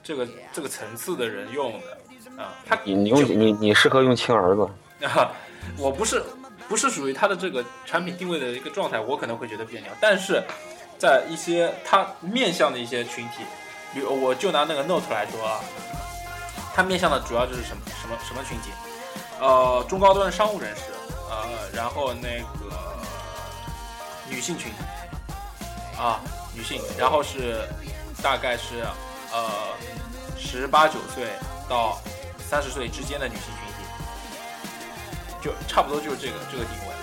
[0.01, 2.55] 这个这个层次的人用的啊。
[2.65, 4.63] 它你你用你你适合用亲儿子，
[5.07, 5.33] 啊，
[5.77, 6.23] 我不是
[6.69, 9.91] 不是属于它的这个产品定位的一个状态，我可能会觉得别扭。
[10.01, 10.41] 但是
[10.97, 13.43] 在一些它面向的一些群体，
[13.93, 15.61] 比如我就拿那个 Note 来说啊，
[16.73, 18.71] 它面向的主要就是什么什么什么群体？
[19.41, 20.83] 呃，中高端商务人士，
[21.29, 22.90] 呃，然后那个
[24.31, 24.71] 女性群。
[24.71, 24.79] 体
[25.99, 26.21] 啊，
[26.55, 27.69] 女性，然后是
[28.23, 28.83] 大概是
[29.33, 29.51] 呃
[30.39, 31.25] 十八九岁
[31.69, 32.01] 到
[32.39, 33.71] 三十岁之间的女性群体。
[35.43, 36.95] 就差不多就是这个这个定位。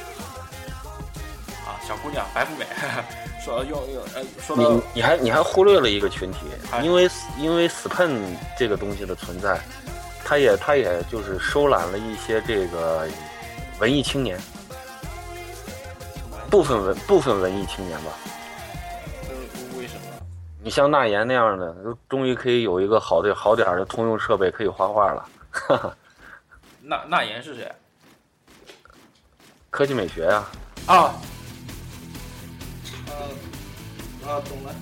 [1.66, 2.66] 啊，小姑娘白富美，
[3.44, 6.40] 说用用呃说你到你还你还忽略了一个群体
[6.72, 8.18] 哎，因为因为 spin
[8.58, 9.60] 这个东西的存在，
[10.24, 13.08] 它也它也就是收揽了一些这个
[13.80, 14.40] 文艺青年，
[16.50, 18.12] 部分文部分文艺青年吧。
[19.30, 19.36] 呃
[19.78, 20.02] 为什么？
[20.64, 21.76] 你像纳言那样的，
[22.10, 25.30] 终于可以有一个好的好点儿的通用设备可以画画了。
[26.82, 27.72] 纳纳言是谁
[29.70, 30.44] 科技美学呀、
[30.86, 31.14] 啊？
[33.08, 33.14] 呃
[34.30, 34.74] 啊，懂了。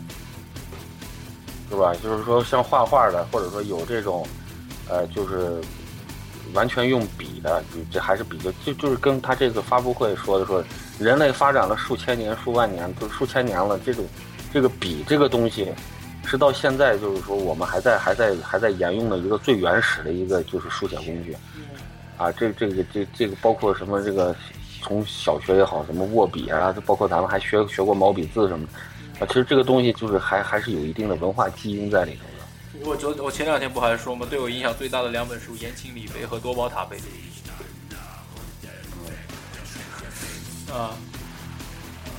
[1.70, 1.93] 是吧？
[1.95, 4.26] 就是说像画画的，或者说有这种，
[4.88, 5.59] 呃，就是
[6.53, 10.63] 完全用笔的，就这还是比较就就是跟他这个发布会说的说，
[11.00, 14.06] 人类发展了数千年、数万年，都数千年了，这种
[14.54, 15.74] 这个笔这个东西，
[16.26, 21.36] 是到现在就是说我们还在还在还在沿用的一个最原始的一个就是书写工具，
[22.18, 24.34] 啊，这这个这这个包括什么这个
[24.82, 28.72] 从小学也好，什么握笔啊，包括咱们还学学过毛笔字什么的。
[29.20, 32.86] 啊，其实这个东西就是还还是有一定的文化基因在里头的。
[32.86, 34.28] 我昨我前两天不还说吗？
[34.30, 36.98] 对我影响最大的两本书《言情理碑》和《多宝塔碑》。
[40.72, 40.95] 啊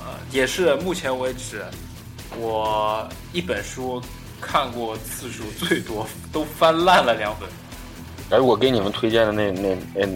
[0.05, 1.63] 呃，也是目前为止
[2.37, 4.01] 我一本书
[4.39, 7.49] 看过次数最多，都翻烂了两本。
[8.29, 10.07] 哎我给你们推荐的那那那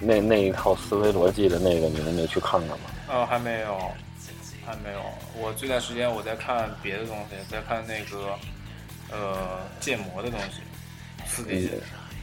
[0.00, 2.84] 那那一套思维逻辑的那个，你们没去看看吗？
[3.08, 3.78] 啊，还没有，
[4.64, 5.00] 还没有。
[5.38, 8.38] 我这段时间我在看别的东西，在看那个
[9.10, 10.60] 呃建模的东西，
[11.26, 11.76] 四 D 的。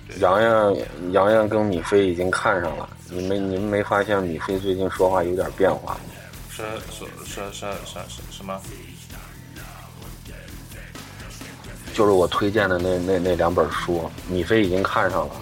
[0.08, 0.76] 对洋洋
[1.12, 6.00] 洋洋跟米菲已经看上了，你们你们没发现米菲最近说话有点变化吗？
[6.50, 8.62] 是是是是是是什么？
[11.94, 15.36] 就是我推荐的那那那两本书，米菲已经看上了，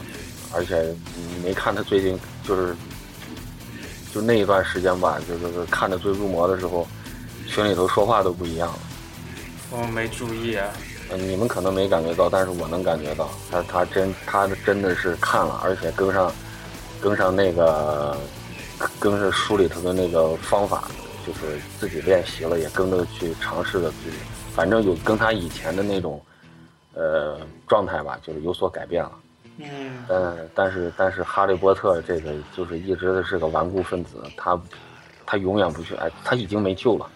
[0.53, 0.82] 而且
[1.16, 2.76] 你没看他最近就是
[4.14, 6.88] 就那一段时间吧，就是看的最入魔的时候，
[7.47, 8.80] 群里头说话都不一样了。
[9.72, 10.68] 我没注意啊。
[11.10, 16.32] 呃你们可能没感觉到，但是我能感觉到，他他真他真的是看了，而且跟上
[17.01, 18.16] 跟上那个
[18.99, 20.88] 跟着书里头的那个方法，
[21.26, 24.12] 就是自己练习了，也跟着去尝试了去，
[24.53, 26.22] 反正有跟他以前的那种
[26.93, 29.12] 呃状态吧，就是有所改变了。
[29.62, 34.60] 嗯但但是但是哈利波特这个就是一直的是个顽固分子，他
[35.26, 37.10] 他永远不去哎，他已经没救了。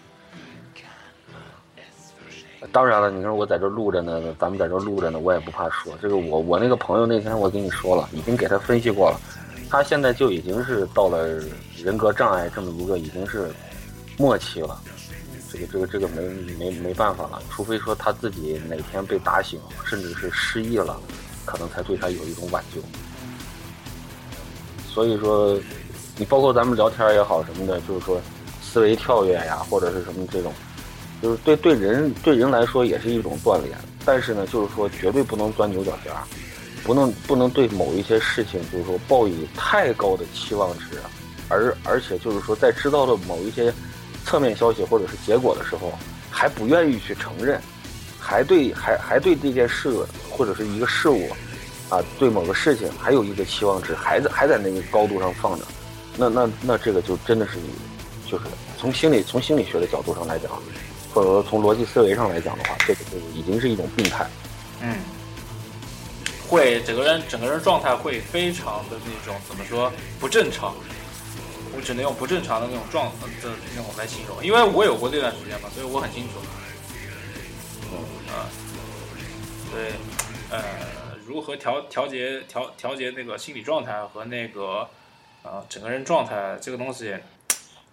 [2.74, 9.20] 当然了，你说我在这录着呢，咱们在这录着呢，我也不怕说这个我我那个朋友那天我跟你说了，已经给他分析过了，
[9.70, 11.24] 他现在就已经是到了
[11.76, 13.48] 人格障碍这么一个已经是
[14.18, 14.76] 末期了，
[15.52, 16.22] 这个这个这个没
[16.58, 20.98] 没没办法了，除非说他自己哪天被打醒，甚至是失忆了，
[21.44, 22.80] 可能才对他有一种挽救。
[24.92, 25.56] 所以说，
[26.16, 28.20] 你包括咱们聊天也好什么的，就是说
[28.60, 30.52] 思维跳跃呀，或者是什么这种，
[31.24, 33.78] 就是对对人对人来说也是一种锻炼。
[34.04, 36.20] 但是呢，就是说绝对不能钻牛角尖儿，
[36.84, 40.98] 不能不能对某一些事情就是说抱以太高的期望值，
[41.48, 43.72] 而而且就是说在知道了某一些
[44.26, 45.90] 侧面消息或者是结果的时候，
[46.30, 47.58] 还不愿意去承认，
[48.20, 49.90] 还对还还对这件事
[50.28, 51.26] 或者是一个事物。
[51.90, 55.64] 啊，对某个事情还有一个期望值，还在还在那个高度上放着，
[56.16, 57.52] 那那那这个就真的是，
[58.26, 58.44] 就是
[58.78, 60.50] 从心理从心理学的角度上来讲，
[61.14, 64.26] 或者说从逻辑思维上来讲的话，这个就已经是一种病态。
[64.82, 64.98] 嗯，
[66.48, 70.74] 会整个人整个人状态会非常的那种怎么说不正常
[71.76, 76.40] 我只能用不正常的那种状呃的那种来形容，因为我有过这段时间嘛，所以我很清楚。
[78.34, 78.50] 啊，
[79.70, 79.92] 所以
[80.50, 80.62] 呃，
[81.24, 84.88] 如何调调节调调节那个心理状态和那个
[85.44, 87.14] 呃整个人状态这个东西。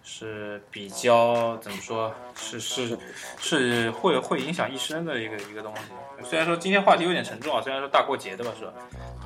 [0.02, 2.12] 是比较怎么说？
[2.34, 2.98] 是是
[3.38, 5.82] 是会会影响一生的一个一个东西。
[6.24, 8.72] 虽然说今天话题有点沉重啊，虽然说大过节的吧是吧？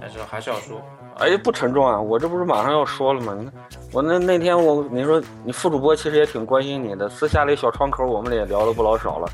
[0.00, 0.80] 但是还是要说。
[1.18, 1.98] 哎，不沉重啊！
[1.98, 3.34] 我这不是马上要说了吗？
[3.38, 3.52] 你看
[3.92, 9.28] 我那那天我你说你副主播其实也挺关心你的，私下里小窗口我们也聊了不老少了。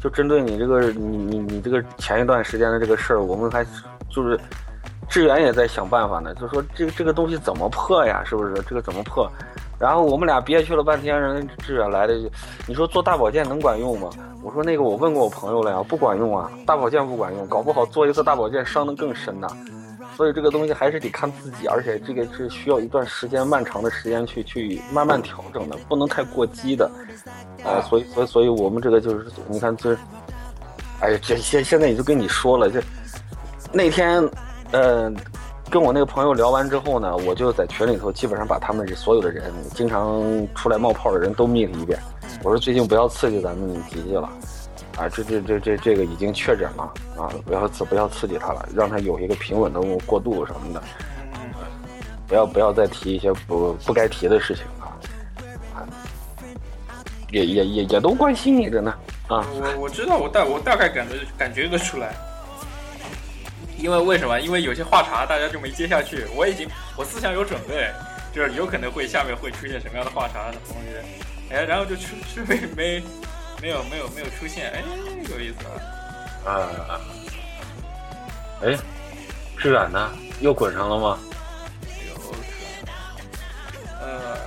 [0.00, 3.64] 就针对你这个你你你这个前一段时间的这个事儿，我们还
[4.10, 4.38] 就是
[5.08, 8.22] 志远也在想办法呢，就说这这个东西怎么破呀？
[8.24, 8.54] 是不是？
[8.62, 9.30] 这个怎么破？
[9.78, 12.30] 然后我们俩憋屈了半天，人志远来了一句
[12.66, 14.08] ：“你说做大保健能管用吗？”
[14.42, 19.48] 我说：“那个我问过我朋友了呀，不管用啊，大保健不管用，搞不好做一次大保健伤得更深呐。
[20.16, 26.90] 所以这个东西还是得看自己，而且这个是需要一段时间漫长的时间去去慢慢调整的，不能太过激的。
[27.62, 29.94] 啊，所以所以所以我们这个就是你看这，
[31.00, 32.82] 哎呀，这现现在也就跟你说了，这
[33.72, 34.26] 那天，
[34.70, 35.14] 嗯。
[35.68, 40.22] 跟我那个朋友聊完之后呢，我就在群里头基本上把他们所有的人经常
[40.54, 41.98] 出来冒泡的人都密了一遍。
[42.42, 44.28] 我说最近不要刺激咱们吉吉了，
[44.96, 50.82] 啊，这这这这这个已经确诊了啊，不要刺不要刺激他了，让他有一个平稳的过渡什么的，
[52.28, 54.94] 不要不要再提一些不不该提的事情啊，
[55.74, 55.82] 啊，
[57.32, 58.94] 也也也也都关心你着呢
[59.26, 59.44] 啊。
[59.52, 62.14] 我我知道，我大我大概感觉感觉得出来。
[63.78, 64.40] 因为为什么？
[64.40, 66.26] 因为有些话茬大家就没接下去。
[66.34, 67.92] 我已经我思想有准备，
[68.34, 73.02] 就是有可能会下面会出现什么样的话茬什么东西，哎，然后就出出没没
[73.60, 74.82] 没有没有没有出现，哎，
[75.30, 76.50] 有意思啊。
[76.50, 77.00] 啊，
[78.62, 78.76] 哎，
[79.58, 80.10] 志远呢？
[80.40, 81.18] 又滚上了吗？
[82.08, 82.14] 有
[84.00, 84.38] 呃，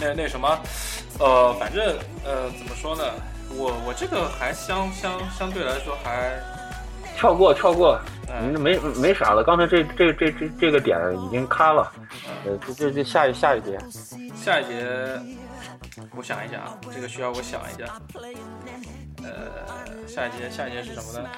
[0.00, 0.58] 那那什么，
[1.18, 3.02] 呃，反正呃，怎么说呢？
[3.56, 6.38] 我我这个还相相相对来说还。
[7.16, 7.98] 跳过，跳过，
[8.28, 9.42] 嗯没没啥了。
[9.44, 11.92] 刚才这这这这这个点已经卡了，
[12.44, 13.78] 呃，这这这下一下一节，
[14.34, 14.84] 下一节，
[16.16, 17.94] 我想一想啊，这个需要我想一下。
[19.22, 21.28] 呃，下一节下一节是什么呢？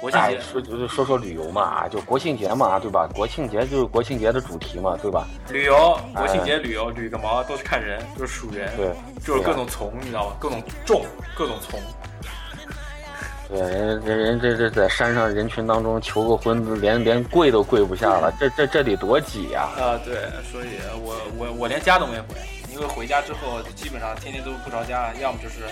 [0.00, 0.38] 国庆节。
[0.40, 3.08] 说说说旅游嘛，就国庆节嘛，对吧？
[3.14, 5.26] 国庆节就是国庆节的主题嘛，对吧？
[5.50, 8.92] 旅游，国庆节旅游，旅个毛，都是看人，都是数人，对，
[9.24, 10.36] 就是各种虫，你知道吗？
[10.38, 11.04] 各种种，
[11.34, 11.80] 各种虫。
[13.48, 19.68] 对，人人人这这在山上人群当中求个婚，连连跪都跪不下了，这这这得多挤呀！
[19.76, 20.14] 啊，对，
[20.50, 22.34] 所以我我我连家都没回，
[22.72, 25.64] 因为回家之后基本上天天都不着家，要么就是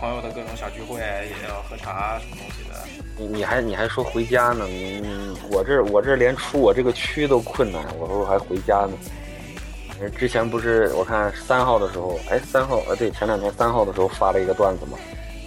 [0.00, 2.74] 朋友的各种小聚会，也要喝茶什么东西的。
[3.16, 4.66] 你你还你还说回家呢？
[4.66, 10.10] 你我这我这连出我这个区都困难，我说我还回家呢。
[10.18, 14.98] 之前不是我看三号的时候，哎，三号呃对，前两天三号的时候发了一个段子嘛。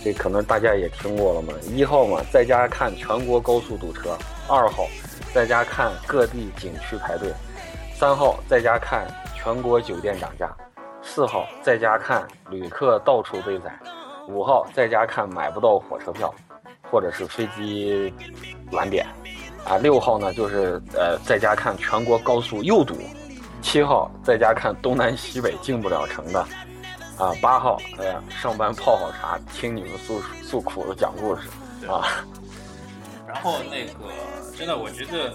[0.03, 1.53] 这可能大家也听过了嘛？
[1.67, 4.11] 一号嘛，在家看全国高速堵车；
[4.47, 4.87] 二号，
[5.33, 7.31] 在家看各地景区排队；
[7.93, 10.47] 三号，在家看全国酒店涨价；
[11.01, 13.69] 四号，在家看旅客到处被宰；
[14.29, 16.33] 五号，在家看买不到火车票，
[16.89, 18.13] 或者是飞机
[18.71, 19.05] 晚点；
[19.65, 22.95] 啊，六号呢，就是呃，在家看全国高速又堵；
[23.61, 26.45] 七号，在家看东南西北进不了城的。
[27.19, 31.49] 啊，八号，哎呀，上班泡好茶，听你们诉诉苦的讲故事
[31.85, 32.23] 啊。
[33.27, 34.09] 然后那个，
[34.57, 35.33] 真的，我觉得，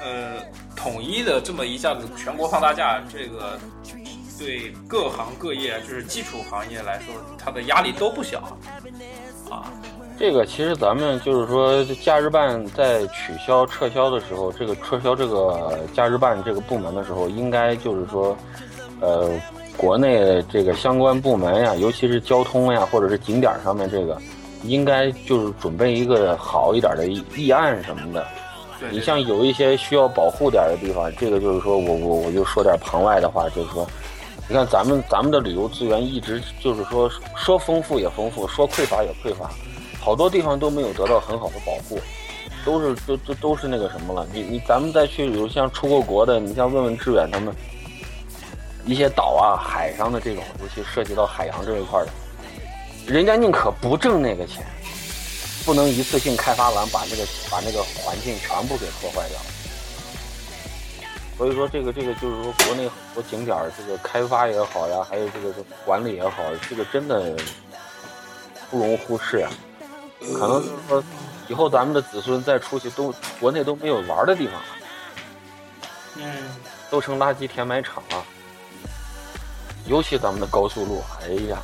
[0.00, 0.40] 呃，
[0.76, 3.58] 统一的这么一下子全国放大假，这个
[4.38, 8.38] 对各行各业，就是基础行业来说，它的压力都不小
[9.50, 9.66] 啊。
[10.18, 18.36] 这个其实咱们就是说，假日办在取消撤销的时候，这个撤销这个假日办这个部门的时候，应该就是说，
[19.00, 19.32] 呃。
[19.78, 24.20] 国内这个相关部门呀，尤其是交通呀，或者是景点上面这个，
[24.64, 28.26] 应该就是准备一个好一点的议案什么的。
[28.90, 33.86] 你像有一些需要保护点的地方，这个就是说我我我就说点旁外的话，就是说，
[34.48, 39.48] 你看咱们咱们的旅游资源一直就是说说丰富也丰富，说匮乏也匮乏，
[40.00, 42.00] 好多地方都没有得到很好的保护，
[42.64, 44.26] 都是都都都是那个什么了。
[44.32, 47.54] 你你咱们再去，比如像出过国的，你像问问志远他们。
[48.88, 52.10] 一些岛啊，海上的这种，尤其涉及到海洋这一块的，
[53.06, 54.64] 人家宁可不挣那个钱，
[55.66, 59.38] 不能一次性开发完，把那个把那个环境全部给破坏掉。
[61.36, 65.52] 所以说，这个这个就是说，国内很多景点这个开发也好呀，还有这个
[65.84, 67.36] 管理也好，这个真的
[68.70, 69.50] 不容忽视啊。
[70.18, 71.04] 可能就是说
[71.46, 74.66] 以后咱们的子孙再出去，都国内都没有玩的地方了，
[76.16, 76.56] 嗯，
[76.88, 78.24] 都成垃圾填埋场了。
[79.88, 81.58] 尤其咱们的高速路，哎呀，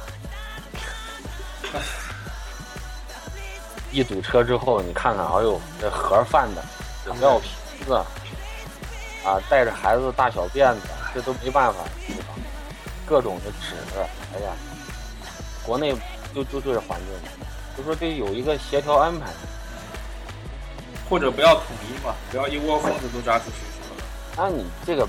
[3.93, 6.64] 一堵车之后，你看看，哎呦，这盒饭的、
[7.12, 7.51] 饮料瓶
[7.87, 7.93] 子，
[9.27, 10.81] 啊，带着孩子大小便的，
[11.14, 12.33] 这都没办法，对吧？
[13.07, 13.75] 各种的纸，
[14.35, 14.53] 哎呀，
[15.62, 15.95] 国内
[16.35, 17.14] 就就这环境，
[17.77, 19.27] 就说得有一个协调安排。
[21.11, 23.57] 或者不要统一嘛，不要一窝蜂的都抓出去？
[24.35, 25.07] 那你这个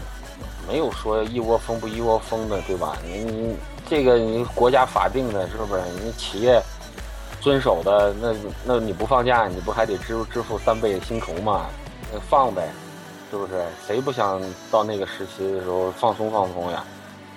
[0.68, 2.98] 没有说一窝蜂不一窝蜂的，对吧？
[3.06, 3.56] 你你
[3.88, 5.82] 这个你国家法定的，是不是？
[6.04, 6.62] 你企业
[7.40, 8.34] 遵守的，那
[8.66, 11.68] 那你不放假，你不还得支支付三倍薪酬吗？
[12.12, 12.70] 那放呗，
[13.32, 13.64] 是不是？
[13.86, 14.42] 谁不想
[14.72, 16.84] 到那个时期的时候放松放松呀，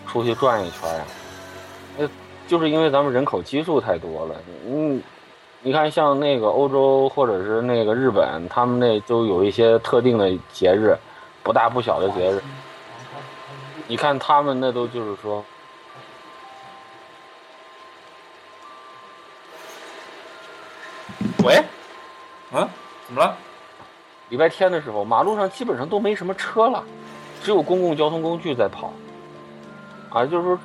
[0.07, 1.05] 出去转一圈呀？
[1.97, 2.09] 那
[2.47, 4.35] 就是因为咱们人口基数太多了，
[4.67, 5.03] 嗯。
[5.61, 10.97] 你看，像那个欧洲或者是那个日本，他们那都有一些特定的节日，
[11.43, 12.41] 不大不小的节日。
[13.89, 15.45] 你看他们那都就是说，
[21.43, 21.57] 喂，
[22.53, 22.69] 啊，
[23.07, 23.37] 怎么了？
[24.29, 26.85] 礼拜天的时候，马路上基本上都没什么车了，
[27.43, 28.93] 只有公共交通工具在跑。
[30.11, 30.59] 啊，就是说，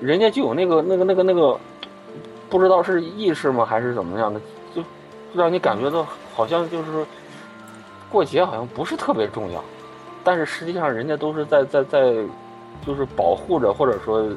[0.00, 1.58] 人家就有那个那个那个那个。
[2.48, 4.40] 不知道是意识吗，还是怎么样的，
[4.72, 4.80] 就
[5.34, 7.04] 让你感觉到好像就是说
[8.08, 9.62] 过节好像不是特别重要，
[10.22, 12.14] 但是实际上人家都是在在在
[12.84, 14.28] 就是保护着，或者说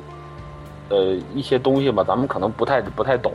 [0.90, 3.34] 呃一些东西吧，咱们可能不太不太懂，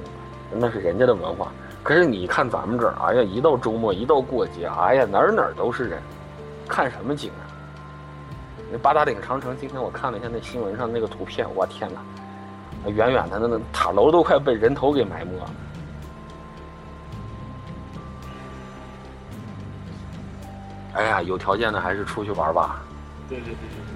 [0.52, 1.50] 那是人家的文化。
[1.82, 6.00] 可是你看咱们这儿，哎呀，一到周末，一到过节，哎呀，哪儿哪儿都是人，
[6.68, 7.42] 看什么景啊？
[8.72, 12.00] 那八达岭长城，今天我看了一下那新闻上那个图片，我天哪！
[12.90, 15.50] 远远的，那那塔楼都快被人头给埋没了。
[20.94, 22.82] 哎呀，有条件的还是出去玩吧。
[23.28, 23.93] 对对对对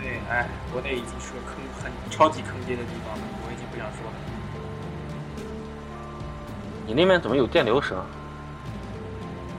[0.00, 0.20] 对。
[0.30, 4.12] 哎，国内已经是个坑很超级坑爹的地方了，我已经不想说了。
[6.86, 8.02] 你那边怎么有电流声？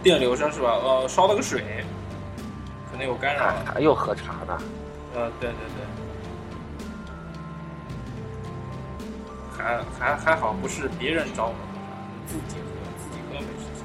[0.01, 0.69] 电流声是吧？
[0.81, 1.83] 呃，烧了个水，
[2.91, 3.53] 可能有干扰。
[3.65, 4.57] 还又喝茶呢。
[5.15, 5.85] 呃，对对对。
[9.57, 11.59] 还还还好，不是别人找我们
[12.25, 13.83] 自己喝，自己喝没事情。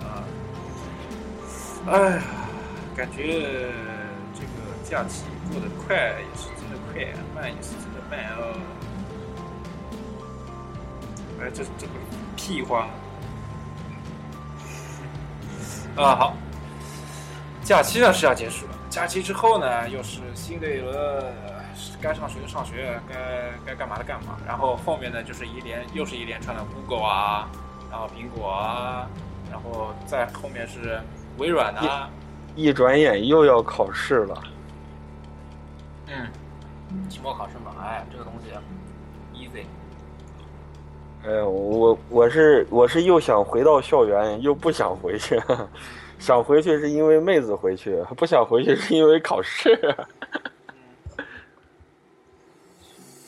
[0.00, 0.10] 对，啊，
[1.86, 2.22] 哎呀，
[2.96, 3.70] 感觉
[4.34, 4.50] 这个
[4.84, 8.60] 假期过得快也是真的快，慢也是真的慢哦。
[11.40, 11.92] 哎，这这个
[12.36, 12.88] 屁话
[15.96, 16.14] 啊！
[16.14, 16.36] 好，
[17.62, 21.24] 假期呢是要结束了，假期之后呢又是新的一轮。
[22.02, 23.14] 该上学的上学，该
[23.64, 27.48] 该干嘛的干嘛，然后后面呢就是一连又是一连串的 Google 啊，
[27.90, 29.06] 然后苹果啊，
[29.50, 31.00] 然后再后面是
[31.38, 32.10] 微软啊。
[32.60, 34.42] 一转眼又要考试了。
[36.08, 36.26] 嗯，
[37.08, 38.50] 期末考试嘛，哎，这个东西
[39.34, 39.64] easy。
[41.24, 45.40] 哎，我我是我是又想回到校园，又不想回去。
[46.18, 49.74] 想回去是因为妹子回去，不想回去是因为考试。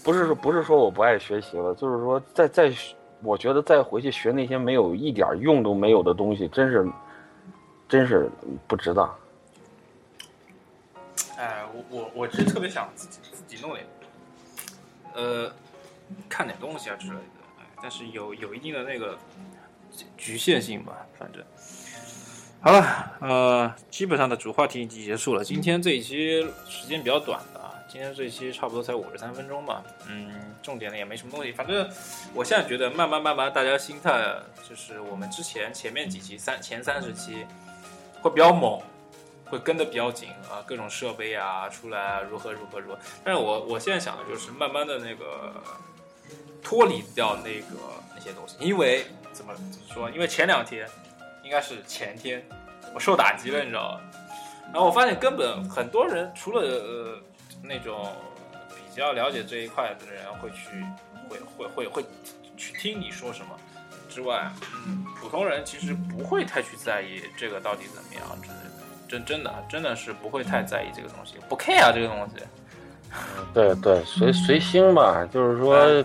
[0.05, 2.71] 不是说不是说我不爱学习了，就是说再再，
[3.23, 6.87] 我觉得再回去学那些没有一点用都没有的东西，真是，
[7.89, 8.29] 真是
[8.67, 9.09] 不值当。
[11.37, 13.87] 哎，我我我其实特别想自己自己弄点，
[15.15, 15.53] 呃，
[16.29, 17.21] 看点东西啊之类的，
[17.59, 19.19] 哎，但是有有一定的那个
[20.17, 21.43] 局限性吧，反正。
[22.61, 27.75] 好了，呃，基本上的主话题已经结束了，今天这一期时间比较短的啊。
[27.89, 31.53] 今天这一期差不多才五十三分钟吧，嗯，重点的也没什么东西。
[31.53, 31.87] 反正
[32.33, 34.35] 我现在觉得，慢慢慢慢，大家心态
[34.67, 37.45] 就是我们之前前面几期三前三十期
[38.23, 38.81] 会比较猛，
[39.53, 42.99] 会跟的比较紧啊，各种设备啊出来啊如何如何如何。
[43.23, 45.53] 但是我我现在想的就是慢慢的那个
[46.63, 47.77] 脱离掉那个
[48.15, 50.11] 那些东西，因为怎么怎么说？
[50.11, 50.89] 因为前两天
[51.45, 52.43] 应该是前天
[52.95, 54.01] 我受打击了，你知道吗？
[54.73, 57.23] 然后我发现根本很多人除了呃。
[57.65, 58.13] 那种
[58.69, 60.85] 比较了解这一块的人会去，
[61.29, 62.05] 会会会会
[62.57, 63.57] 去听你说什么
[64.11, 64.51] 之外，
[64.85, 68.82] 嗯，普通人其实不会太去在意这个到底怎么样之类的，
[69.13, 72.43] 真真的真的是不会太在意这个东西，不 care 这个东西。
[73.53, 76.03] 对对，随随心吧，就是说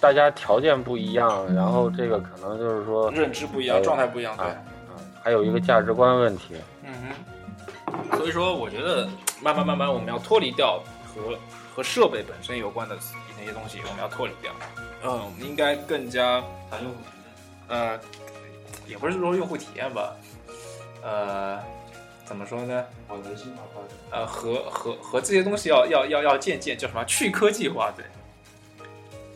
[0.00, 4.46] 大家条件不一样，然后这个可能就是说认知不一样，状态不一样，对，
[5.22, 6.56] 还有一个价值观问题。
[6.82, 9.08] 嗯哼，所以说我觉得
[9.40, 10.82] 慢慢慢慢我们要脱离掉。
[11.14, 11.36] 和
[11.74, 12.96] 和设备本身有关的
[13.36, 14.52] 那些东西，我们要脱离掉。
[15.02, 16.34] 嗯，我们应该更加
[16.70, 16.92] 啊用，
[17.66, 17.98] 呃，
[18.86, 20.14] 也不是说用户体验吧，
[21.02, 21.58] 呃，
[22.28, 22.84] 怎么说呢？
[23.08, 23.96] 往人性化发展。
[24.10, 28.04] 呃，和和和这些东西要要要要渐渐叫什么去科技化，对，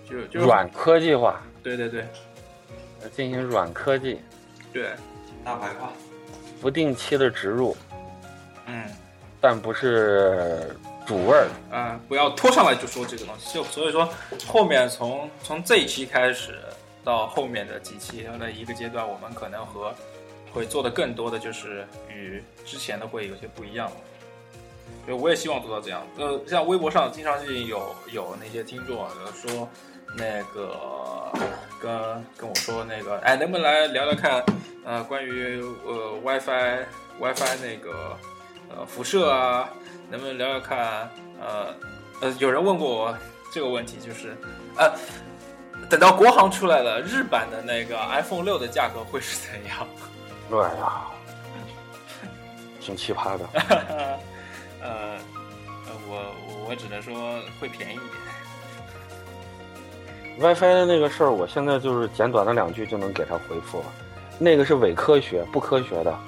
[0.06, 2.04] 就就软科技化，对对对
[3.00, 4.20] 呃进行软科技，
[4.74, 4.90] 对，
[5.42, 5.90] 大白话，
[6.60, 7.74] 不定期的植入，
[8.66, 8.84] 嗯
[9.40, 10.76] 但不是
[11.06, 11.48] 主味儿。
[11.70, 14.08] 啊、不要拖上来就说这个东西，就所以说
[14.46, 16.58] 后面从从这一期开始
[17.02, 19.94] 到后面的几期的一个阶段，我们可能和
[20.52, 23.90] 会做的更多的就是与之前的会有些不一样。
[25.06, 26.06] 所以我也希望做到这样。
[26.18, 29.68] 呃，像微博上经常性有有那些听众啊说，
[30.16, 31.32] 那个
[31.80, 31.90] 跟
[32.36, 34.44] 跟我说那个，哎，能不能来聊聊看，
[34.84, 36.84] 呃，关于呃 WiFi
[37.18, 38.16] WiFi 那个
[38.68, 39.68] 呃辐射啊，
[40.10, 41.10] 能不能聊聊看？
[41.40, 41.74] 呃
[42.20, 43.18] 呃，有人问过我
[43.52, 44.36] 这个问题，就是
[44.76, 44.92] 呃，
[45.90, 49.88] 等到国行出来了，日版的那个 iPhone 六的价格会是怎样？
[50.60, 51.06] 哎呀，
[52.80, 53.44] 挺奇葩的。
[54.82, 55.18] 呃，
[56.08, 57.14] 我我只能说
[57.60, 57.98] 会便宜一
[60.38, 60.54] 点。
[60.54, 63.84] WiFi 的那个事儿，我现在就是简短的两句就能给他回复了。
[64.38, 66.18] 那个是伪科学，不科学的。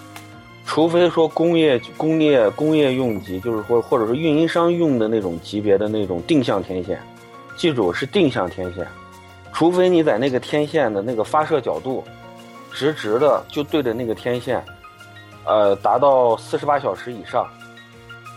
[0.67, 7.03] 除非说工业、工业、工业用级，就是或或者是运营商用的那种级别的那种定向天线，
[7.57, 8.87] 记住是定向天线。
[9.53, 12.05] 除非你在那个天线的那个发射角度，
[12.75, 14.63] 直直的就对着那个天线，
[15.47, 17.49] 呃，达到四十八小时以上，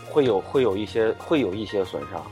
[0.08, 2.24] 会有会有一些会有一些损伤。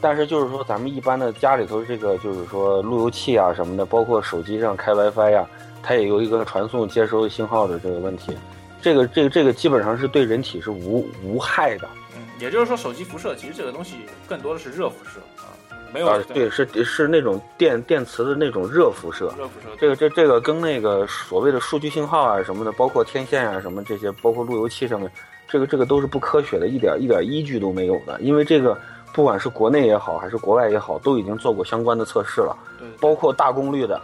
[0.00, 5.46] 但是就是说，咱们一般的家里头这个就是说路由器啊什么的，包括手机上开 WiFi 呀、
[5.82, 8.34] 它也有一个传送接收信号的这个问题。
[8.80, 11.86] 这个这个这个基本上是对人体是无无害的
[12.16, 13.96] 嗯，也就是说，手机辐射其实这个东西
[14.26, 15.52] 更多的是热辐射啊，
[15.92, 19.26] 没有、啊，对，是是那种电电磁的那种热辐射。
[19.36, 19.68] 热辐射。
[19.78, 25.10] 这个这这个跟那个所谓的数据信号啊什么的，包括天线啊什么这些，包括路由器上面，
[25.48, 28.20] 这个这个都是不科学的，一点一点依据都没有的。
[28.20, 28.78] 因为这个
[29.12, 32.56] 不管是国内也好，还是国外也好，都已经做过相关的测试了。
[32.78, 34.00] 对，包括大功率的，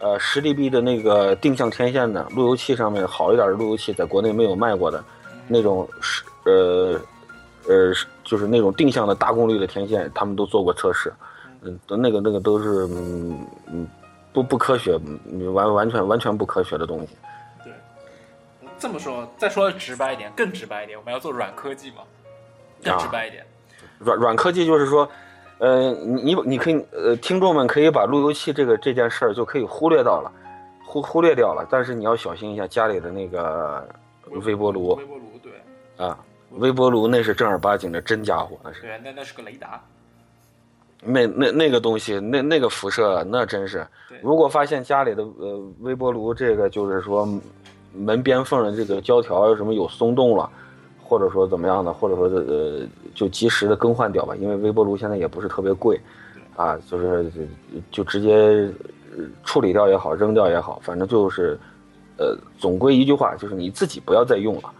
[0.00, 5.04] 呃，十 dB 的那个定向天线的路由器上面好一点的路由器，在国内没有卖过的，
[5.46, 6.98] 那种是呃
[7.68, 11.12] 呃是就是那种定向的大功率的天线，他们都做过测试，
[11.62, 13.88] 嗯，那个那个都是嗯嗯
[14.32, 17.16] 不不科学，嗯完完全完全不科学的东西。
[17.64, 17.72] 对，
[18.78, 22.02] 这么说，再说直白一点，更直白一点，我们要做软科技嘛，
[22.82, 23.44] 更直白一点。
[23.98, 25.08] 软软科技就是说，
[25.58, 30.32] 呃，你你你可以呃，听众们可以把路由器这个这件事儿就可以忽略到了，
[30.86, 31.66] 忽忽略掉了。
[31.70, 33.86] 但是你要小心一下家里的那个
[34.30, 35.52] 微波炉微波炉，对
[36.06, 36.18] 啊，
[36.58, 39.80] 微波炉那是正儿八经的真家伙，那是对，那那是个雷达。
[41.02, 47.28] 那那那个东西，那那个辐射那真是对，如果发现家里的呃微波炉这个就是说
[47.92, 50.50] 门边缝的这个胶条有什么有松动了。
[51.02, 52.86] 或者说怎么样的，或者说呃，
[53.16, 56.00] 就及时的更换掉吧，因为微波炉现在也不是特别贵，
[56.54, 57.28] 啊，就是
[57.90, 58.72] 就直接
[59.18, 61.58] 呃处理掉也好，扔掉也好，反正就是，
[62.16, 64.72] 呃，总归一句话，就是你自己不要再用了，呃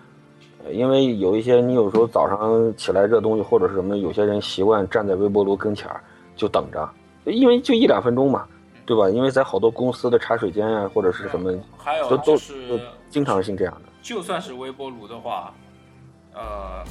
[0.73, 6.03] 因为有一些你有时候早上起来热东西或者是什么，有些人习惯站在微波炉跟前儿
[6.37, 6.89] 就等着，
[7.25, 8.47] 因为就一两分钟嘛，
[8.85, 9.09] 对吧？
[9.09, 13.89] 因为在好多公司的茶水间啊，或者是什么，还有都是都经常性这样的。
[14.03, 15.53] 就算是微波炉的话，
[16.35, 16.85] 呃，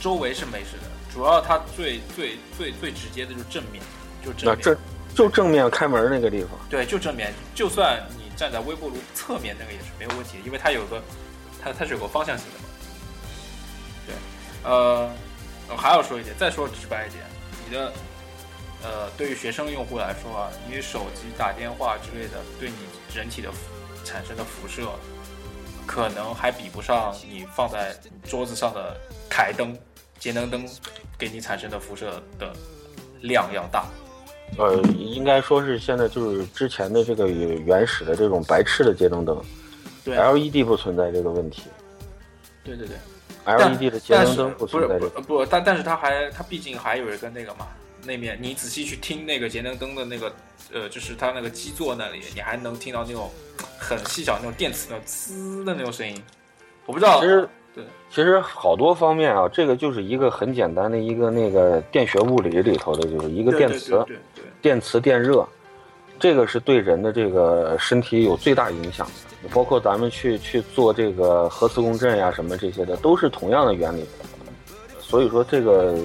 [0.00, 3.82] 周围是没事的，主要它最最最最直接的就是正面，
[4.24, 4.76] 就正面。
[5.14, 11.00] 就正面开门那个地方，对，就正面，就算你站在微波炉侧面，那个也是没有问题，因为它有个
[11.58, 12.58] 它它是有个方向性的
[14.66, 15.08] 呃，
[15.70, 17.24] 我还要说一点，再说直白一点，
[17.64, 17.92] 你的
[18.82, 22.76] 呃，对于学生用户来说啊，你手机打电话之类的，对你
[23.14, 23.48] 人体的
[24.04, 24.88] 产生的辐射，
[25.86, 28.96] 可能还比不上你放在桌子上的
[29.30, 29.76] 台灯、
[30.18, 30.68] 节能灯
[31.16, 32.52] 给你产生的辐射的
[33.22, 33.86] 量要大。
[34.58, 39.40] 呃，应该说是现在就是之前的这个原始的这种白炽的节能灯
[40.04, 41.62] 对，LED 不存在这个问题
[42.62, 42.96] 对对对。
[43.46, 45.20] ，LED 的节能灯不存在这个。
[45.20, 47.66] 不不，但但是它还它毕竟还有一个那个嘛，
[48.04, 50.32] 那面你仔细去听那个节能灯的那个
[50.72, 53.30] 呃，就是它那个基座那里，你还能听到那种
[53.78, 56.20] 很细小那种电磁那种滋的那种声音。
[56.86, 65.46] 我不知道，其实对其实好多方面啊，这个就是一个很简单的一个那个电学物理里头的，就是一个电磁，对对对对电磁电热，
[66.18, 69.12] 这个是对人的这个身体有最大影响的。
[69.52, 74.04] 包括咱们去去做这个核磁共振呀、什么这些的，都是同样的原理。
[74.98, 75.96] 所以说，这个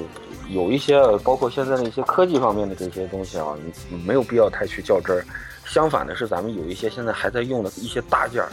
[0.49, 3.57] 有一些，包括现在的一些科技方面的这些东西啊，
[3.89, 5.25] 你没有必要太去较真儿。
[5.65, 8.51] 相反的是，咱们有一些现在还在用的一些大件儿、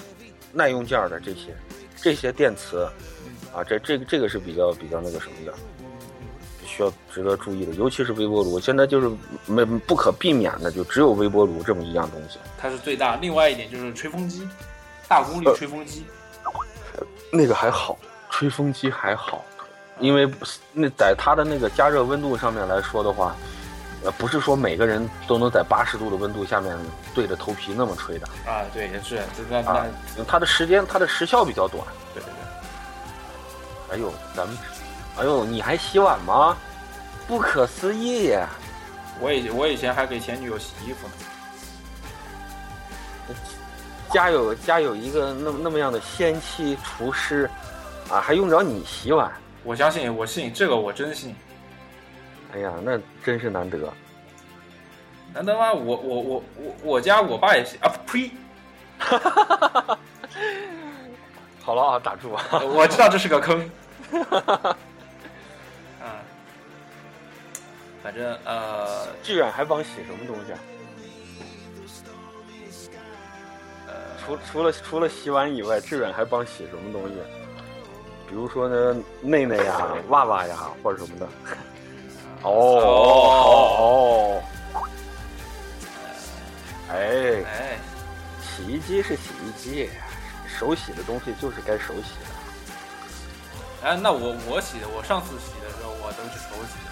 [0.55, 1.55] 耐用件儿的这些
[1.95, 2.89] 这些电磁，
[3.53, 5.53] 啊，这这个这个是比较比较那个什么的，
[6.79, 9.11] 需要值得注意的，尤其是微波炉，现在就是
[9.47, 12.39] 没不可避免的，就只有微波炉这么一样东西。
[12.57, 13.17] 它是最大。
[13.17, 14.49] 另外一点就是吹风机，
[15.09, 16.07] 大功率呃吹风机。
[17.33, 17.99] 那个还好，
[18.31, 19.45] 吹风机还好，
[19.99, 20.31] 因为
[20.73, 23.35] 那在它的那个加热温度上面来说的话，
[24.05, 26.79] 呃，不是说每个人都能在八十度的温度下面
[27.13, 29.87] 对着头皮那么吹的，啊，对，也是，这那那，啊
[30.29, 31.85] 它的时间它的时效比较短。
[32.15, 33.97] 对对对。
[33.97, 34.57] 哎呦，咱们，
[35.19, 36.57] 哎呦，你还洗碗吗？
[37.29, 38.49] 不可思议呀！
[39.21, 41.13] 我以我以前还给前女友洗衣服呢。
[44.11, 47.51] 家有家有一个那么那么样的仙妻厨师，
[48.11, 49.31] 啊，还用着你洗碗？
[49.65, 51.37] 我相信，我信这个，我真信。
[52.55, 53.79] 哎呀，那真是难得。
[55.35, 55.75] 难得吗？
[55.75, 58.31] 我我我我我家我爸也洗啊，呸！
[61.61, 62.43] 好了啊，打住啊！
[62.65, 63.71] 我知道这是个坑。
[68.03, 70.59] 反正呃志远还帮洗什么东西啊？
[73.87, 73.95] 呃，
[74.25, 77.15] 除除了除了洗碗以外，志远还帮洗什么东西？
[78.29, 81.27] 比如说呢，内内呀、袜袜呀，或者什么的。
[82.45, 82.83] 哦哦
[83.81, 84.43] 哦！
[86.91, 87.79] 哎，哎，
[88.41, 89.91] 洗衣机是洗衣机，
[90.47, 92.27] 手洗的东西就是该手洗的。
[93.89, 96.88] 哎，那我我洗的，我上次洗的时候我都是手洗。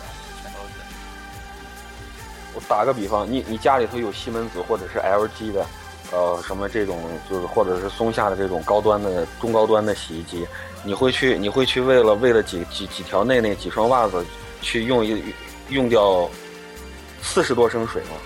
[2.56, 5.66] 我打个比方，你你家里头有西门子或者是 LG 的，
[6.10, 6.98] 呃，什么这种
[7.28, 10.46] 就是或者是松下的这种高端的中高端的洗衣机，
[10.82, 14.24] 你会去你会去为了为了几几几条内内几双袜子
[14.62, 15.22] 去用一
[15.68, 16.30] 用掉
[17.20, 18.16] 四十多升水吗？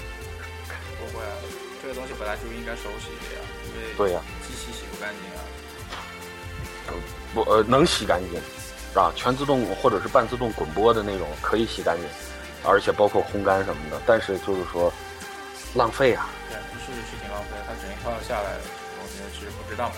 [1.01, 1.35] 不会啊，
[1.83, 5.43] 这个东西本来就应该手洗的呀，因为对呀机器洗不干净啊。
[7.35, 8.41] 不呃能洗干净，
[8.95, 12.07] 啊，全自动或者是半自动滚波的那种可以洗干净，
[12.64, 14.92] 而且包括烘干什么的，但是就是说
[15.74, 16.28] 浪费啊。
[16.48, 18.50] 对，是是挺浪费，它整一套下来，
[19.00, 19.96] 我觉得其实不值当的。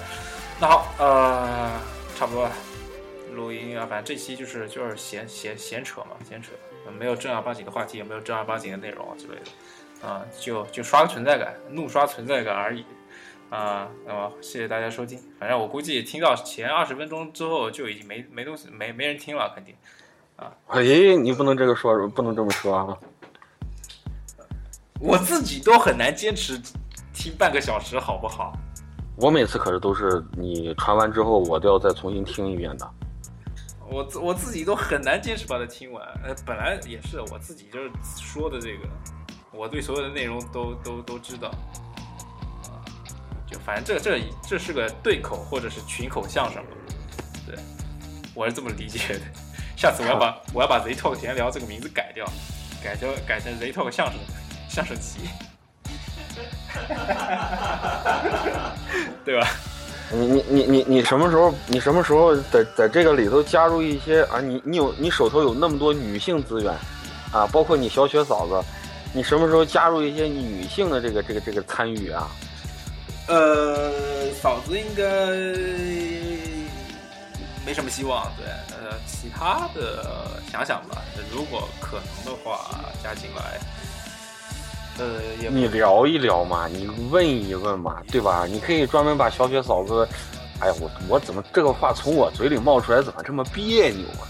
[0.60, 1.80] 那好，呃，
[2.16, 2.52] 差不多了，
[3.32, 6.50] 录音啊，反正这期就是就是闲闲闲扯嘛，闲扯，
[6.98, 12.84] 没有正儿八经的话题，也没有正儿八经的内容之类的，啊、就就刷个存在感，怒刷存在感而已。
[13.50, 15.20] 啊，那么谢谢大家收听。
[15.38, 19.74] 反正我估计听到前二十分钟之后就已经没没东西没没人听了，肯定。
[20.68, 20.82] 哎，
[21.20, 22.99] 你不能这个说，不能这么说啊。
[25.01, 26.61] 我自己都很难坚持
[27.12, 28.53] 听半个小时，好不好？
[29.16, 32.90] 我每次可是都是你传完之后，我都要再重新听一遍的。
[33.90, 36.03] 我自我自己都很难坚持把它听完。
[36.24, 38.88] 呃，本来也是我自己就是说的这个，
[39.53, 41.49] 我对所有的内容都都都知道。
[42.70, 42.80] 啊，
[43.47, 44.18] 就反正这这
[44.49, 46.70] 这是个对口或者是群口相声嘛，
[47.47, 47.59] 对，
[48.34, 49.20] 我是这么理解的。
[49.83, 52.24] 下次我要把我要把 Z Talk 闲聊这个名字改掉，
[52.80, 54.14] 改成改成 Z Talk 相声
[54.68, 55.22] 相声集，
[59.24, 59.49] 对吧？
[60.12, 64.41] 你你你你你什么时候你什么时候在在这个里头加入一些啊？
[64.41, 66.72] 你你有你手头有那么多女性资源，
[67.33, 68.62] 啊，包括你小雪嫂子，
[69.12, 72.30] 你什么时候加入一些女性的这个这个这个参与啊？
[73.26, 73.91] 呃，
[74.41, 75.03] 嫂子应该
[77.66, 78.72] 没什么希望，对，呃，
[79.07, 83.61] 其他的想想吧，如果可能的话加进来，
[84.99, 88.47] 呃，也你聊一聊嘛，你问一问嘛，对吧？
[88.47, 90.07] 你可以专门把小雪嫂子，
[90.61, 94.28] 哎呀，我我怎么这个话从我嘴里冒出来，怎么这么别扭啊？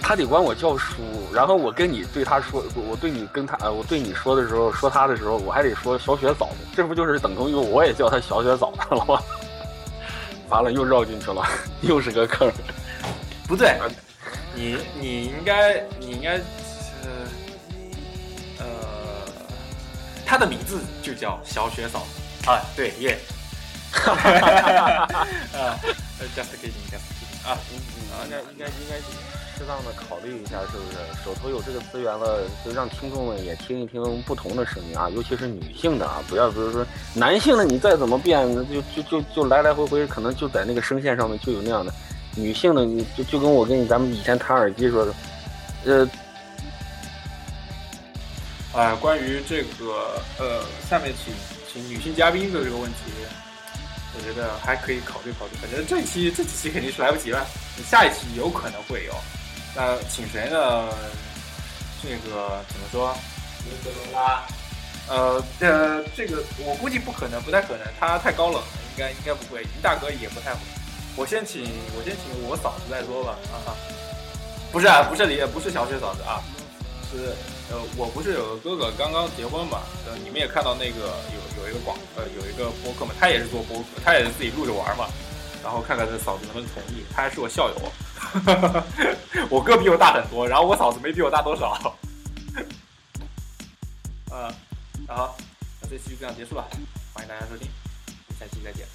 [0.00, 1.02] 他得管我叫叔，
[1.34, 9.20] 然后我跟你对他说，我对你跟他，呃，我对你说的时候，说他的时候，我还得说小雪嫂子，这不就是等同于我也叫他小雪嫂子了吗？
[10.48, 11.44] 完了，又绕进去了，
[11.82, 12.50] 又是个坑。
[13.48, 13.80] 不对，
[14.54, 16.34] 你你应该你应该
[17.02, 17.08] 呃
[18.58, 18.66] 呃，
[20.26, 22.06] 他的名字就叫小雪嫂
[22.46, 23.18] 啊，对耶，
[23.94, 24.04] 啊
[26.36, 27.56] ，just kidding，just kidding 啊，
[28.12, 28.96] 啊，应该应该应该
[29.56, 30.98] 适当的考虑一下，是不是？
[31.24, 41.90] 手头有这个资源了，就让听众们也听一听不同的声音啊，尤其是女性的啊，不要比如说男性的，你再怎么变，就就就就来来回回，可能就在那个声线上面就有那样的。
[42.34, 45.14] 女性的，你就就跟我跟你咱们以前谈耳机说的，
[45.84, 46.08] 呃，
[48.74, 51.34] 哎，关于这个呃，下面请
[51.72, 52.98] 请女性嘉宾的这个问题，
[54.14, 55.52] 我觉得还可以考虑考虑。
[55.60, 57.46] 反正这期这几期肯定是来不及了，
[57.88, 59.14] 下一期有可能会有。
[59.74, 60.88] 那请谁呢？
[62.00, 63.12] 这个怎么说？
[63.64, 64.46] 林德龙拉，
[65.08, 69.62] 呃这，这个我估计不可能，不太可能，他太高冷了，应该应该不会。
[69.62, 70.60] 林大哥也不太会。
[71.18, 71.62] 我先请
[71.96, 73.74] 我先请我嫂子再说吧，啊哈，
[74.70, 76.40] 不是啊，不是李，不是小雪嫂子啊，
[77.10, 77.34] 是
[77.70, 85.08] 呃，我不是有个哥哥刚刚结婚嘛，呃，你们也看到那个有有一个广呃有一个播客嘛，他也是做播客，他也是自己录着玩嘛，
[85.60, 87.92] 然后看看这嫂子能不能同意，他还是我校友，
[89.50, 91.96] 我哥比我大很多，然后我嫂子没比我大多少，
[94.30, 94.54] 啊，
[95.08, 95.36] 好，
[95.82, 96.64] 那这期就这样结束了，
[97.12, 97.68] 欢迎大家收听，
[98.38, 98.86] 下期再见，